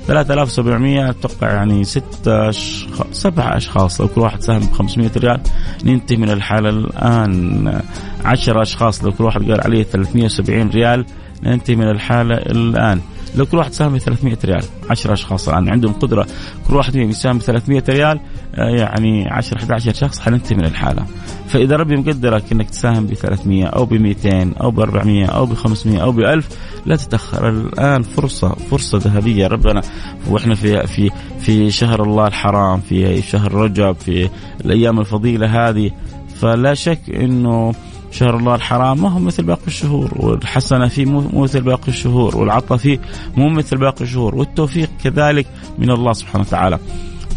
3700 0.08 1.10
أتوقع 1.10 1.54
يعني 1.54 1.84
ستة 1.84 2.50
أشخاص 2.50 3.08
سبعة 3.12 3.58
أشخاص. 3.58 4.02
لو 4.02 4.08
كل 4.08 4.22
واحد 4.22 4.42
ساهم 4.42 4.60
ب 4.60 4.72
500 4.72 5.12
ريال 5.18 5.42
ننتهي 5.86 6.18
من 6.18 6.30
الحالة 6.30 6.70
الآن. 6.70 7.82
10 8.26 8.62
أشخاص 8.62 9.04
لو 9.04 9.12
كل 9.12 9.24
واحد 9.24 9.52
قال 9.52 9.62
عليه 9.62 9.84
370 9.84 10.70
ريال 10.70 11.06
ننتهي 11.44 11.76
من 11.76 11.90
الحالة 11.92 12.36
الآن. 12.36 13.02
لو 13.36 13.46
كل 13.46 13.58
واحد 13.58 13.74
ساهم 13.74 13.94
ب 13.94 13.98
300 13.98 14.38
ريال 14.46 14.64
10 14.90 15.14
أشخاص 15.14 15.50
الآن 15.50 15.70
عندهم 15.70 15.94
قدرة. 15.94 16.28
كل 16.68 16.76
واحد 16.76 16.96
يساهم 16.96 17.38
ب 17.38 17.42
300 17.42 17.84
ريال 17.90 18.20
يعني 18.58 19.30
10 19.30 19.58
11 19.58 19.94
شخص 19.94 20.20
حننتهي 20.20 20.56
من 20.56 20.66
الحالة. 20.66 21.06
فإذا 21.48 21.76
ربي 21.76 21.96
مقدرك 21.96 22.52
إنك 22.52 22.70
تساهم 22.70 23.06
ب 23.06 23.14
300 23.14 23.66
أو 23.66 23.86
ب 23.86 23.94
200 23.94 24.54
أو 24.62 24.72
ب 24.72 24.80
400 24.80 25.26
أو 25.26 25.46
ب 25.46 25.54
500 25.54 26.04
أو 26.04 26.12
ب 26.12 26.20
1000 26.20 26.50
لا 26.86 26.96
تتأخر. 26.96 27.50
الآن 27.50 28.02
فرصة 28.02 28.50
فرصة 28.50 28.98
ذهبية. 28.98 29.48
ربنا 29.48 29.82
وإحنا 30.28 30.56
في 30.56 30.88
في 30.88 31.12
في 31.40 31.72
شهر 31.72 32.04
الله 32.04 32.28
الحرام 32.28 32.80
في 32.80 33.22
شهر 33.22 33.54
رجب 33.54 33.96
في 34.00 34.30
الأيام 34.66 35.00
الفضيلة 35.00 35.70
هذه 35.70 35.92
فلا 36.42 36.74
شك 36.74 37.02
إنه 37.10 37.74
شهر 38.12 38.38
الله 38.38 38.56
الحرام 38.56 39.02
ما 39.02 39.10
هو 39.10 39.20
مثل 39.20 39.44
باقي 39.44 39.68
الشهور 39.68 40.12
والحسنة 40.16 40.88
فيه 40.88 41.06
مو 41.06 41.42
مثل 41.42 41.62
باقي 41.62 41.88
الشهور 41.88 42.38
والعطاء 42.38 42.78
فيه 42.78 43.00
مو 43.38 43.50
مثل 43.50 43.78
باقي 43.78 44.02
الشهور 44.02 44.36
والتوفيق 44.36 44.90
كذلك 45.04 45.48
من 45.78 45.92
الله 45.92 46.14
سبحانه 46.14 46.44
وتعالى. 46.48 46.80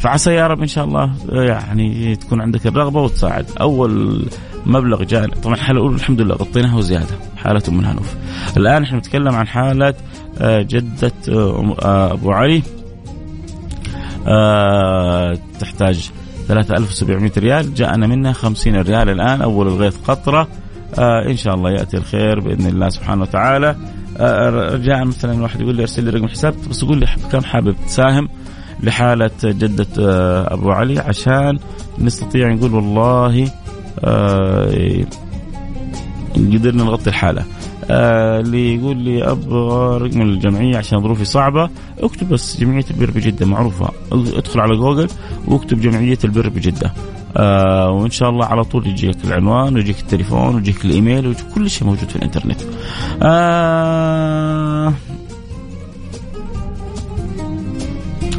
فعسى 0.01 0.35
يا 0.35 0.47
رب 0.47 0.61
إن 0.61 0.67
شاء 0.67 0.85
الله 0.85 1.13
يعني 1.29 2.17
تكون 2.17 2.41
عندك 2.41 2.67
الرغبة 2.67 3.01
وتساعد. 3.01 3.47
أول 3.61 4.25
مبلغ 4.67 5.03
جاء 5.03 5.29
طبعا 5.29 5.55
الحاله 5.55 5.79
الاولى 5.79 5.97
الحمد 5.97 6.21
لله 6.21 6.35
غطيناها 6.35 6.77
وزيادة 6.77 7.15
حالة 7.37 7.63
أم 7.69 7.81
الهنوف. 7.81 8.15
الآن 8.57 8.83
إحنا 8.83 8.99
نتكلم 8.99 9.35
عن 9.35 9.47
حالة 9.47 9.95
آه، 10.39 10.63
جدة 10.63 11.13
آه، 11.29 12.13
أبو 12.13 12.33
علي. 12.33 12.63
آه، 14.27 15.39
تحتاج 15.61 16.11
3700 16.49 17.33
ريال 17.39 17.75
جاءنا 17.75 18.07
منها 18.07 18.33
50 18.33 18.77
ريال 18.77 19.11
الآن 19.11 19.43
أول 19.43 19.67
الغيث 19.67 19.97
قطرة. 20.09 20.49
آه 20.99 21.27
إن 21.27 21.37
شاء 21.37 21.55
الله 21.55 21.71
يأتي 21.71 21.97
الخير 21.97 22.41
بإذن 22.41 22.67
الله 22.67 22.89
سبحانه 22.89 23.23
وتعالى. 23.23 23.77
آه 24.19 24.51
رجاء 24.51 25.05
مثلا 25.05 25.43
واحد 25.43 25.61
يقول 25.61 25.75
لي 25.75 25.83
أرسل 25.83 26.05
لي 26.05 26.11
رقم 26.11 26.29
حساب 26.29 26.55
بس 26.71 26.83
يقول 26.83 26.99
لي 26.99 27.07
كم 27.33 27.41
حابب 27.41 27.77
تساهم. 27.87 28.29
لحالة 28.83 29.31
جدة 29.45 29.87
آه 29.99 30.55
أبو 30.55 30.71
علي 30.71 30.99
عشان 30.99 31.59
نستطيع 31.99 32.53
نقول 32.53 32.75
والله 32.75 33.51
آه 34.05 35.05
قدرنا 36.35 36.85
نغطي 36.85 37.11
الحالة. 37.11 37.45
آه 37.91 38.41
اللي 38.41 38.77
يقول 38.77 38.97
لي 38.97 39.31
أبغى 39.31 39.99
رقم 39.99 40.23
الجمعية 40.23 40.77
عشان 40.77 41.01
ظروفي 41.01 41.25
صعبة 41.25 41.71
اكتب 41.99 42.29
بس 42.29 42.61
جمعية 42.61 42.85
البر 42.91 43.11
بجدة 43.11 43.47
معروفة. 43.47 43.91
ادخل 44.13 44.61
على 44.61 44.77
جوجل 44.77 45.09
واكتب 45.47 45.81
جمعية 45.81 46.19
البر 46.25 46.49
بجدة. 46.49 46.93
آه 47.37 47.91
وإن 47.91 48.11
شاء 48.11 48.31
الله 48.31 48.47
على 48.47 48.65
طول 48.65 48.87
يجيك 48.87 49.25
العنوان 49.25 49.75
ويجيك 49.75 50.01
التليفون 50.01 50.55
ويجيك 50.55 50.85
الإيميل 50.85 51.27
ويجيك 51.27 51.47
كل 51.55 51.71
شيء 51.71 51.87
موجود 51.87 52.09
في 52.09 52.17
الإنترنت. 52.17 52.61
آه 53.23 54.93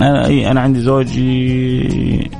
أنا 0.01 0.51
أنا 0.51 0.61
عندي 0.61 0.79
زوجي 0.79 2.31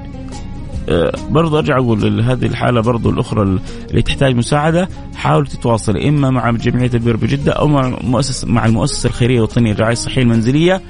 آه، 0.89 1.12
برضو 1.30 1.58
أرجع 1.58 1.78
أقول 1.78 2.21
هذه 2.21 2.45
الحالة 2.45 2.82
برضو 2.82 3.10
الأخرى 3.10 3.60
اللي 3.89 4.02
تحتاج 4.02 4.36
مساعدة 4.36 4.89
حاولوا 5.15 5.47
تتواصلوا 5.47 6.10
إما 6.10 6.30
مع 6.30 6.52
جمعية 6.52 6.91
البر 6.93 7.15
بجدة 7.15 7.52
أو 7.52 7.67
مع 7.67 7.97
مؤسسه 8.04 8.47
مع 8.47 8.65
المؤسسة 8.65 9.08
الخيرية 9.08 9.38
الوطنيه 9.38 9.74
للرعايه 9.74 9.93
الصحية 9.93 10.21
المنزلية 10.21 10.82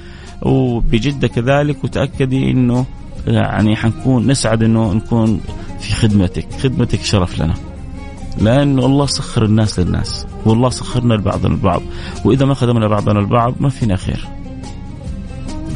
وبجدة 0.41 1.27
كذلك 1.27 1.83
وتأكدي 1.83 2.51
إنه 2.51 2.85
يعني 3.27 3.75
حنكون 3.75 4.27
نسعد 4.27 4.63
إنه 4.63 4.93
نكون 4.93 5.41
في 5.79 5.93
خدمتك، 5.93 6.47
خدمتك 6.63 7.03
شرف 7.03 7.39
لنا. 7.39 7.53
لأنه 8.41 8.85
الله 8.85 9.05
سخر 9.05 9.45
الناس 9.45 9.79
للناس، 9.79 10.27
والله 10.45 10.69
سخرنا 10.69 11.13
لبعضنا 11.13 11.53
البعض، 11.53 11.81
وإذا 12.25 12.45
ما 12.45 12.53
خدمنا 12.53 12.87
بعضنا 12.87 13.19
البعض 13.19 13.55
ما 13.59 13.69
فينا 13.69 13.95
خير. 13.95 14.27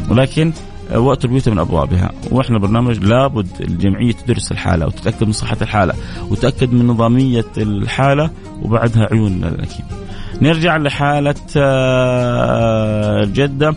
ولكن 0.10 0.54
وقت 0.94 1.26
البيوت 1.26 1.50
من 1.50 1.60
أبوابها. 1.60 2.12
وإحنا 2.32 2.60
برنامج 2.60 3.00
لابد 3.04 3.48
الجمعية 3.62 4.12
تدرس 4.12 4.52
الحالة 4.52 4.86
وتتأكد 4.86 5.24
من 5.24 5.32
صحة 5.32 5.58
الحالة 5.62 5.94
وتأكد 6.30 6.74
من 6.74 6.88
نظامية 6.88 7.46
الحالة 7.58 8.30
وبعدها 8.62 9.08
عيون 9.12 9.44
الأكيد. 9.44 9.86
نرجع 10.42 10.78
لحالة 10.78 11.36
آه، 11.58 13.26
جدة. 13.26 13.76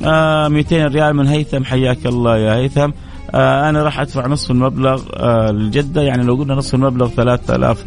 200 0.00 0.84
آه، 0.84 0.86
ريال 0.86 1.16
من 1.16 1.26
هيثم 1.26 1.64
حياك 1.64 2.06
الله 2.06 2.36
يا 2.36 2.54
هيثم. 2.54 2.90
آه، 3.34 3.68
أنا 3.68 3.82
راح 3.82 4.00
أدفع 4.00 4.26
نصف 4.26 4.50
المبلغ 4.50 5.02
للجده 5.50 6.02
يعني 6.02 6.22
لو 6.24 6.34
قلنا 6.34 6.54
نصف 6.54 6.74
المبلغ 6.74 7.08
3000 7.08 7.84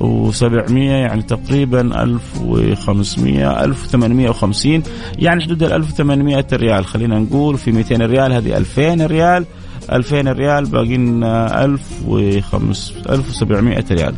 و700 0.00 0.72
يعني 0.72 1.22
تقريبا 1.22 2.02
1500 2.02 3.64
1850 3.64 4.82
يعني 5.18 5.44
حدود 5.44 5.62
ال 5.62 5.72
1800 5.72 6.46
ريال. 6.52 6.84
خلينا 6.84 7.18
نقول 7.18 7.58
في 7.58 7.72
200 7.72 7.96
ريال 7.96 8.32
هذه 8.32 8.56
2000 8.56 9.06
ريال. 9.06 9.44
2000 9.92 10.32
ريال 10.32 10.66
باقي 10.66 10.96
لنا 10.96 11.64
1700 11.64 13.84
ريال. 13.90 14.14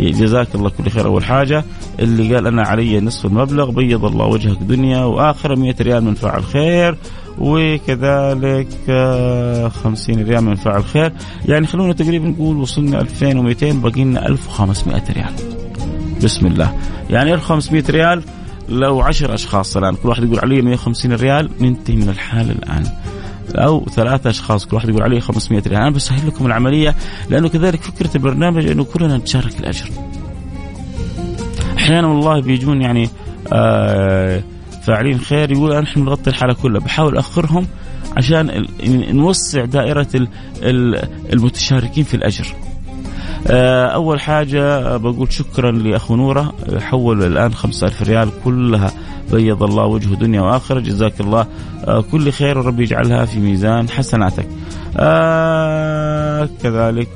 جزاك 0.00 0.54
الله 0.54 0.70
كل 0.70 0.90
خير. 0.90 1.06
أول 1.06 1.24
حاجة 1.24 1.64
اللي 1.98 2.34
قال 2.34 2.46
أنا 2.46 2.62
علي 2.62 3.00
نصف 3.00 3.26
المبلغ 3.26 3.70
بيض 3.70 4.04
الله 4.04 4.26
وجهك 4.26 4.58
دنيا 4.58 5.04
واخره 5.04 5.54
100 5.54 5.74
ريال 5.80 6.04
من 6.04 6.14
فاعل 6.14 6.44
خير. 6.44 6.96
وكذلك 7.40 8.68
50 9.70 10.18
آه، 10.18 10.22
ريال 10.22 10.44
من 10.44 10.54
فاعل 10.54 10.84
خير. 10.84 11.12
يعني 11.44 11.66
خلونا 11.66 11.92
تقريبا 11.92 12.28
نقول 12.28 12.56
وصلنا 12.56 13.00
2200 13.00 13.72
باقي 13.72 14.04
لنا 14.04 14.28
1500 14.28 15.02
ريال. 15.10 15.32
بسم 16.24 16.46
الله. 16.46 16.74
يعني 17.10 17.34
1500 17.34 17.84
ريال 17.90 18.22
لو 18.68 19.00
10 19.00 19.34
أشخاص 19.34 19.76
الآن 19.76 19.94
كل 19.94 20.08
واحد 20.08 20.22
يقول 20.22 20.38
علي 20.38 20.62
150 20.62 21.12
ريال 21.12 21.50
ننتهي 21.60 21.96
من 21.96 22.08
الحال 22.08 22.50
الآن. 22.50 22.84
أو 23.54 23.86
ثلاثة 23.94 24.30
أشخاص 24.30 24.66
كل 24.66 24.76
واحد 24.76 24.88
يقول 24.88 25.02
عليه 25.02 25.20
500 25.20 25.62
ريال. 25.66 25.80
أنا 25.80 25.90
بسهل 25.90 26.26
لكم 26.26 26.46
العملية 26.46 26.94
لأنه 27.30 27.48
كذلك 27.48 27.82
فكرة 27.82 28.10
البرنامج 28.16 28.66
إنه 28.66 28.84
كلنا 28.84 29.16
نتشارك 29.16 29.60
الأجر. 29.60 29.90
أحيانا 31.76 32.06
والله 32.06 32.40
بيجون 32.40 32.82
يعني 32.82 33.08
آه 33.52 34.42
فاعلين 34.88 35.18
خير. 35.18 35.52
يقول 35.52 35.80
نحن 35.80 36.04
نغطي 36.04 36.30
الحالة 36.30 36.54
كلها. 36.54 36.80
بحاول 36.80 37.18
أخرهم 37.18 37.66
عشان 38.16 38.66
نوسع 39.12 39.64
دائرة 39.64 40.08
المتشاركين 41.32 42.04
في 42.04 42.14
الأجر. 42.14 42.46
آه، 43.46 43.86
أول 43.86 44.20
حاجة 44.20 44.96
بقول 44.96 45.32
شكرا 45.32 45.70
لأخو 45.72 46.16
نورة. 46.16 46.54
حول 46.78 47.54
خمسة 47.54 47.86
ألف 47.86 48.02
ريال. 48.02 48.30
كلها 48.44 48.92
بيض 49.32 49.62
الله 49.62 49.84
وجهه 49.84 50.14
دنيا 50.14 50.40
وآخرة. 50.40 50.80
جزاك 50.80 51.20
الله. 51.20 51.46
آه، 51.84 52.00
كل 52.12 52.32
خير 52.32 52.58
وربي 52.58 52.82
يجعلها 52.82 53.24
في 53.24 53.38
ميزان 53.38 53.88
حسناتك. 53.88 54.48
آه 54.96 56.48
كذلك 56.62 57.08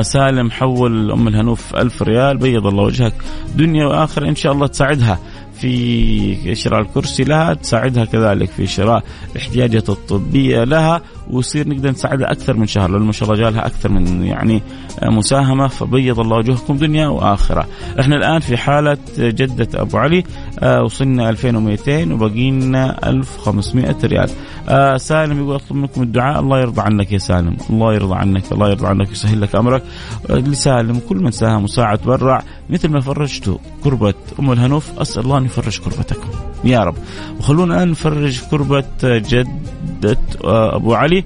سالم 0.00 0.50
حول 0.50 1.10
أم 1.10 1.28
الهنوف 1.28 1.76
ألف 1.76 2.02
ريال 2.02 2.36
بيض 2.36 2.66
الله 2.66 2.82
وجهك. 2.82 3.14
دنيا 3.56 3.86
وآخرة 3.86 4.28
إن 4.28 4.34
شاء 4.34 4.52
الله 4.52 4.66
تساعدها 4.66 5.18
في 5.54 6.54
شراء 6.54 6.80
الكرسي 6.80 7.24
لها 7.24 7.54
تساعدها 7.54 8.04
كذلك 8.04 8.50
في 8.50 8.66
شراء 8.66 9.02
الاحتياجات 9.32 9.88
الطبية 9.88 10.64
لها. 10.64 11.00
ويصير 11.30 11.68
نقدر 11.68 11.90
نساعدها 11.90 12.32
أكثر 12.32 12.56
من 12.56 12.66
شهر 12.66 12.90
لأن 12.90 13.02
ما 13.02 13.12
شاء 13.12 13.30
الله 13.30 13.42
جالها 13.42 13.66
أكثر 13.66 13.88
من 13.88 14.24
يعني 14.24 14.62
مساهمة 15.02 15.68
فبيض 15.68 16.20
الله 16.20 16.36
وجهكم 16.36 16.76
دنيا 16.76 17.08
وآخرة. 17.08 17.66
إحنا 18.00 18.16
الآن 18.16 18.40
في 18.40 18.56
حالة 18.56 18.98
جدة 19.18 19.82
أبو 19.82 19.98
علي 19.98 20.24
آه 20.60 20.82
وصلنا 20.82 21.30
2200 21.30 22.14
وباقي 22.14 22.50
لنا 22.50 23.08
1500 23.08 23.96
ريال. 24.04 24.30
آه 24.68 24.96
سالم 24.96 25.38
يقول 25.38 25.54
أطلب 25.54 25.76
منكم 25.76 26.02
الدعاء 26.02 26.40
الله 26.40 26.60
يرضى 26.60 26.80
عنك 26.80 27.12
يا 27.12 27.18
سالم 27.18 27.56
الله 27.70 27.94
يرضى 27.94 28.14
عنك 28.14 28.52
الله 28.52 28.68
يرضى 28.68 28.86
عنك 28.86 29.08
ويسهل 29.08 29.40
لك 29.40 29.54
أمرك. 29.54 29.82
آه 30.30 30.34
لسالم 30.34 31.00
كل 31.08 31.16
من 31.16 31.30
ساهم 31.30 31.64
وساعد 31.64 31.98
تبرع 31.98 32.42
مثل 32.70 32.88
ما 32.88 33.00
فرجتوا 33.00 33.58
كربة 33.84 34.14
أم 34.40 34.52
الهنوف 34.52 34.98
أسأل 34.98 35.24
الله 35.24 35.38
أن 35.38 35.44
يفرج 35.44 35.78
كربتكم. 35.78 36.47
يا 36.64 36.78
رب. 36.78 36.94
وخلونا 37.38 37.84
نفرج 37.84 38.40
كربة 38.50 38.84
جدة 39.02 40.18
آه، 40.44 40.76
أبو 40.76 40.94
علي. 40.94 41.24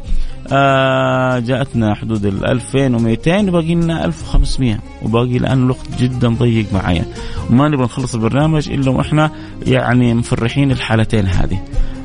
آه 0.53 1.38
جاءتنا 1.38 1.95
حدود 1.95 2.27
ال 2.27 2.47
2200 2.47 3.49
وباقي 3.49 3.75
لنا 3.75 4.05
1500 4.05 4.79
وباقي 5.03 5.37
الآن 5.37 5.62
الوقت 5.62 5.88
جدا 5.99 6.29
ضيق 6.29 6.66
معايا. 6.73 7.05
وما 7.51 7.68
نبغى 7.68 7.85
نخلص 7.85 8.14
البرنامج 8.14 8.71
إلا 8.71 8.90
وإحنا 8.90 9.31
يعني 9.66 10.14
مفرحين 10.14 10.71
الحالتين 10.71 11.27
هذه. 11.27 11.62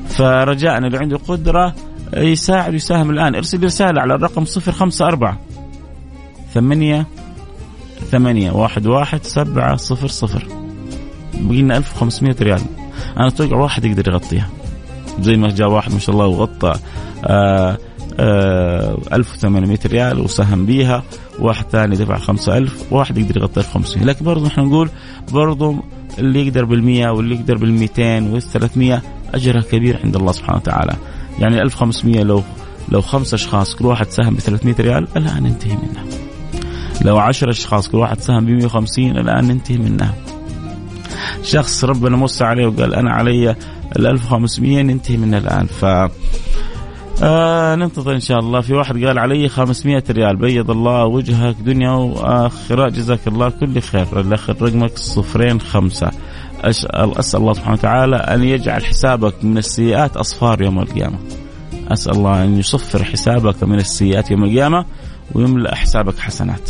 فرجاءنا 0.09 0.87
اللي 0.87 0.97
عنده 0.97 1.17
قدره 1.17 1.75
يساعد 2.17 2.73
ويساهم 2.73 3.09
الآن. 3.09 3.35
ارسل 3.35 3.63
رسالة 3.63 4.01
على 4.01 4.15
الرقم 4.15 4.45
054 4.45 5.37
ثمانية 6.53 7.05
ثمانية 8.11 8.51
واحد 8.51 8.87
واحد 8.87 9.23
سبعة 9.23 9.75
صفر 9.75 10.07
صفر. 10.07 10.47
بقي 11.33 11.61
لنا 11.61 11.77
1500 11.77 12.35
ريال. 12.41 12.61
أنا 13.17 13.27
أتوقع 13.27 13.57
واحد 13.57 13.85
يقدر 13.85 14.07
يغطيها. 14.11 14.49
زي 15.21 15.37
ما 15.37 15.49
جاء 15.49 15.69
واحد 15.69 15.93
ما 15.93 15.99
شاء 15.99 16.15
الله 16.15 16.27
وغطى 16.27 16.73
آه 17.25 17.77
آه 18.19 18.97
1800 19.13 19.79
ريال 19.85 20.19
وساهم 20.19 20.65
بيها 20.65 21.03
واحد 21.39 21.65
ثاني 21.71 21.95
دفع 21.95 22.17
5000 22.17 22.93
واحد 22.93 23.17
يقدر 23.17 23.37
يغطي 23.37 23.61
500 23.61 24.05
لكن 24.05 24.25
برضه 24.25 24.47
إحنا 24.47 24.63
نقول 24.63 24.89
برضه 25.31 25.75
اللي 26.19 26.47
يقدر 26.47 26.65
بال100 26.65 27.07
واللي 27.17 27.35
يقدر 27.35 27.57
بال200 27.57 28.41
وال300 28.41 29.01
أجرها 29.35 29.61
كبير 29.61 29.99
عند 30.03 30.15
الله 30.15 30.31
سبحانه 30.31 30.57
وتعالى. 30.57 30.95
يعني 31.39 31.61
1500 31.61 32.23
لو 32.23 32.43
لو 32.89 33.01
خمس 33.01 33.33
أشخاص 33.33 33.75
كل 33.75 33.85
واحد 33.85 34.09
ساهم 34.09 34.35
ب 34.35 34.39
300 34.39 34.75
ريال 34.79 35.07
الآن 35.17 35.43
ننتهي 35.43 35.75
منها. 35.75 36.03
لو 37.01 37.17
10 37.17 37.49
أشخاص 37.49 37.89
كل 37.89 37.97
واحد 37.97 38.19
ساهم 38.19 38.45
ب 38.45 38.49
150 38.49 39.17
الآن 39.17 39.47
ننتهي 39.47 39.77
منها. 39.77 40.13
شخص 41.43 41.83
ربنا 41.83 42.17
موسى 42.17 42.43
عليه 42.43 42.67
وقال 42.67 42.95
أنا 42.95 43.13
علي 43.13 43.55
ال 43.99 44.07
1500 44.07 44.81
ننتهي 44.81 45.17
منها 45.17 45.39
الآن. 45.39 45.65
ف 45.65 45.85
آه 47.23 47.75
ننتظر 47.75 48.15
إن 48.15 48.19
شاء 48.19 48.39
الله. 48.39 48.61
في 48.61 48.73
واحد 48.73 49.05
قال 49.05 49.19
علي 49.19 49.49
500 49.49 50.03
ريال. 50.09 50.35
بيض 50.35 50.71
الله 50.71 51.05
وجهك 51.05 51.55
دنيا 51.55 51.91
وآخرة. 51.91 52.89
جزاك 52.89 53.27
الله 53.27 53.49
كل 53.49 53.81
خير. 53.81 54.19
الآخر 54.19 54.55
رقمك 54.61 54.97
صفرين 54.97 55.61
خمسة. 55.61 56.11
اسال 56.61 57.17
أسأل 57.17 57.39
الله 57.39 57.53
سبحانه 57.53 57.73
وتعالى 57.73 58.15
أن 58.15 58.43
يجعل 58.43 58.85
حسابك 58.85 59.43
من 59.43 59.57
السيئات 59.57 60.17
أصفار 60.17 60.61
يوم 60.61 60.79
القيامة. 60.79 61.17
أسأل 61.87 62.11
الله 62.11 62.43
أن 62.43 62.59
يصفر 62.59 63.03
حسابك 63.03 63.63
من 63.63 63.79
السيئات 63.79 64.31
يوم 64.31 64.43
القيامة 64.43 64.85
ويملأ 65.31 65.75
حسابك 65.75 66.19
حسنات. 66.19 66.69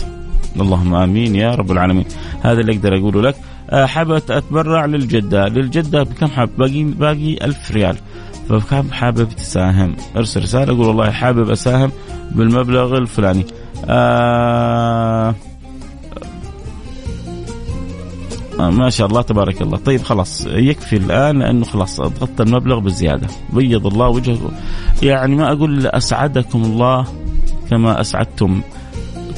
اللهم 0.62 0.96
آمين 0.96 1.36
يا 1.36 1.50
رب 1.50 1.72
العالمين. 1.72 2.06
هذا 2.42 2.60
اللي 2.60 2.76
أقدر 2.76 2.98
أقوله 2.98 3.22
لك. 3.22 3.36
حابب 3.72 4.22
أتبرع 4.30 4.86
للجدة. 4.86 5.46
للجدة 5.46 6.04
بكم 6.04 6.28
حاب؟ 6.28 6.50
باقي 6.58 6.84
باقي 6.84 7.46
ألف 7.46 7.72
ريال. 7.72 7.98
فكم 8.50 8.92
حابب 8.92 9.30
تساهم؟ 9.30 9.96
أرسل 10.18 10.42
رسالة 10.42 10.78
قول 10.78 10.88
والله 10.88 11.12
حابب 11.12 11.50
أساهم 11.50 11.92
بالمبلغ 12.32 12.98
الفلاني. 12.98 13.46
آه 13.86 15.36
ما 18.60 18.90
شاء 18.90 19.08
الله 19.08 19.22
تبارك 19.22 19.62
الله. 19.62 19.78
طيب 19.78 20.02
خلاص. 20.02 20.46
يكفي 20.46 20.96
الآن 20.96 21.40
لأنه 21.40 21.66
خلاص 21.66 22.00
غطى 22.00 22.44
المبلغ 22.44 22.80
بزيادة. 22.80 23.28
بيض 23.54 23.88
الله 23.88 24.08
وجهكم 24.08 24.52
يعني 25.04 25.36
ما 25.36 25.52
أقول 25.52 25.88
أسعدكم 25.88 26.64
الله 26.64 27.06
كما 27.70 28.02
أسعدتم. 28.02 28.62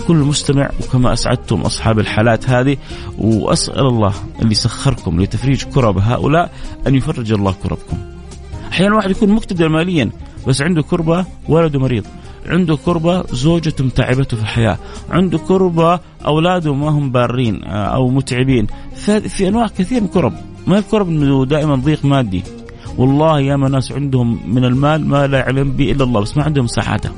كل 0.08 0.16
مستمع 0.16 0.70
وكما 0.84 1.14
أسعدتم 1.14 1.62
أصحاب 1.62 2.00
الحالات 2.00 2.50
هذه 2.50 2.78
وأسأل 3.18 3.86
الله 3.88 4.14
اللي 4.42 4.56
سخركم 4.56 5.22
لتفريج 5.22 5.64
كرب 5.64 5.98
هؤلاء 5.98 6.52
أن 6.88 6.96
يفرج 6.96 7.32
الله 7.32 7.56
كربكم. 7.64 7.98
أحيانا 8.72 8.96
واحد 8.96 9.12
يكون 9.12 9.30
مقتدر 9.30 9.70
ماليا 9.70 10.10
بس 10.48 10.62
عنده 10.62 10.82
كربة 10.82 11.26
ولده 11.48 11.80
مريض 11.80 12.06
عنده 12.46 12.78
كربة 12.86 13.24
زوجته 13.32 13.84
متعبته 13.84 14.38
في 14.38 14.44
الحياة 14.44 14.78
عنده 15.10 15.38
كربة 15.38 16.00
أولاده 16.26 16.74
ما 16.74 16.90
هم 16.90 17.12
بارين 17.12 17.64
آه، 17.64 17.86
أو 17.86 18.10
متعبين. 18.10 18.68
في 19.28 19.48
أنواع 19.48 19.68
كثير 19.68 20.02
من 20.02 20.08
كرب 20.08 20.34
ما 20.68 20.78
هي 20.78 20.82
كرب 20.82 21.10
أنه 21.10 21.46
دائما 21.46 21.76
ضيق 21.76 22.06
مادي. 22.06 22.44
والله 22.98 23.40
ياما 23.40 23.70
ناس 23.70 23.92
عندهم 23.92 24.40
من 24.56 24.66
المال 24.66 25.08
ما 25.08 25.28
لا 25.28 25.38
يعلم 25.40 25.72
به 25.72 25.92
إلا 25.92 26.04
الله 26.04 26.22
بس 26.22 26.38
ما 26.38 26.44
عندهم 26.44 26.68
سعادة 26.68 27.12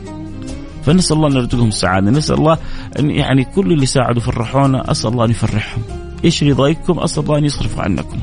فنسأل 0.85 1.17
الله 1.17 1.27
أن 1.27 1.35
يرزقهم 1.35 1.67
السعادة، 1.67 2.11
نسأل 2.11 2.35
الله 2.35 2.57
أن 2.99 3.11
يعني 3.11 3.43
كل 3.43 3.71
اللي 3.71 3.85
ساعدوا 3.85 4.21
فرحونا 4.21 4.91
أسأل 4.91 5.11
الله 5.11 5.25
أن 5.25 5.31
يفرحهم. 5.31 5.81
إيش 6.25 6.41
يضايقكم؟ 6.41 6.99
أسأل 6.99 7.23
الله 7.23 7.37
أن 7.37 7.45
يصرف 7.45 7.79
عنكم. 7.79 8.19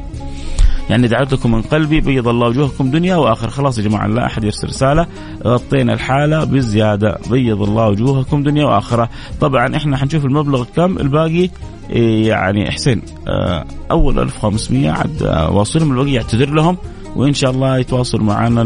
يعني 0.91 1.09
دعوت 1.09 1.33
لكم 1.33 1.53
من 1.53 1.63
قلبي 1.63 2.01
بيض 2.01 2.29
الله 2.29 2.49
وجوهكم 2.49 2.91
دنيا 2.91 3.17
وآخر 3.17 3.51
خلاص 3.51 3.79
يا 3.79 3.83
جماعة 3.83 4.07
لا 4.07 4.27
أحد 4.27 4.45
يرسل 4.45 4.69
رسالة 4.69 5.07
غطينا 5.47 5.93
الحالة 5.93 6.45
بزيادة 6.45 7.19
بيض 7.31 7.63
الله 7.63 7.89
وجوهكم 7.89 8.43
دنيا 8.43 8.65
وآخرة 8.65 9.09
طبعا 9.41 9.77
إحنا 9.77 9.97
حنشوف 9.97 10.25
المبلغ 10.25 10.65
كم 10.77 10.99
الباقي 10.99 11.51
إيه، 11.91 12.29
يعني 12.29 12.71
حسين 12.71 13.03
آه، 13.29 13.65
أول 13.91 14.19
1500 14.19 14.91
عاد 14.91 15.23
آه، 15.23 15.51
واصلهم 15.51 15.91
الباقي 15.91 16.13
يعتذر 16.13 16.51
لهم 16.51 16.77
وإن 17.17 17.33
شاء 17.33 17.51
الله 17.51 17.79
يتواصلوا 17.79 18.25
معنا 18.25 18.63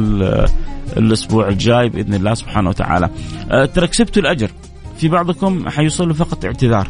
الأسبوع 0.97 1.49
الجاي 1.49 1.89
بإذن 1.89 2.15
الله 2.15 2.35
سبحانه 2.35 2.69
وتعالى. 2.69 3.11
آه، 3.51 3.65
ترى 3.65 3.87
كسبتوا 3.87 4.23
الأجر. 4.23 4.51
في 4.97 5.09
بعضكم 5.09 5.69
حيوصل 5.69 6.15
فقط 6.15 6.45
اعتذار. 6.45 6.89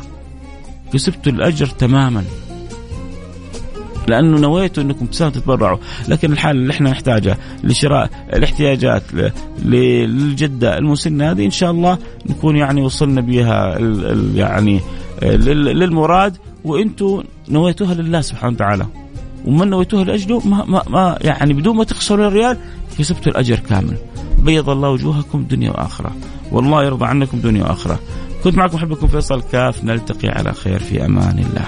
كسبتوا 0.92 1.32
الأجر 1.32 1.66
تماما. 1.66 2.24
لأنه 4.08 4.40
نويتوا 4.40 4.82
إنكم 4.82 5.06
تتبرعوا. 5.06 5.78
لكن 6.08 6.32
الحاله 6.32 6.60
اللي 6.60 6.72
إحنا 6.72 6.90
نحتاجها 6.90 7.38
لشراء 7.64 8.10
الاحتياجات 8.32 9.02
للجدة 9.64 10.78
المسنة 10.78 11.30
هذه 11.30 11.44
إن 11.44 11.50
شاء 11.50 11.70
الله 11.70 11.98
نكون 12.26 12.56
يعني 12.56 12.82
وصلنا 12.82 13.20
بها 13.20 13.78
يعني 14.34 14.80
للمراد. 15.22 16.36
وأنتم 16.64 17.22
نويتوها 17.48 17.94
لله 17.94 18.20
سبحانه 18.20 18.54
وتعالى. 18.54 18.86
ومن 19.44 19.70
نويتوها 19.70 20.04
لأجله 20.04 20.48
ما, 20.48 20.64
ما, 20.64 20.82
ما 20.88 21.18
يعني 21.20 21.52
بدون 21.52 21.76
ما 21.76 21.84
تخسروا 21.84 22.26
الريال 22.26 22.58
كسبتوا 22.98 23.32
الأجر 23.32 23.58
كامل. 23.58 23.96
بيض 24.38 24.70
الله 24.70 24.88
وجوهكم 24.88 25.44
دنيا 25.44 25.70
وآخرة. 25.70 26.12
والله 26.52 26.84
يرضى 26.84 27.04
عنكم 27.06 27.40
دنيا 27.40 27.64
وآخرة. 27.64 27.98
كنت 28.44 28.54
معكم 28.54 28.76
أحبكم 28.76 29.06
فيصل. 29.06 29.42
كاف 29.52 29.84
نلتقي 29.84 30.28
على 30.28 30.52
خير 30.52 30.78
في 30.78 31.04
أمان 31.04 31.38
الله. 31.38 31.66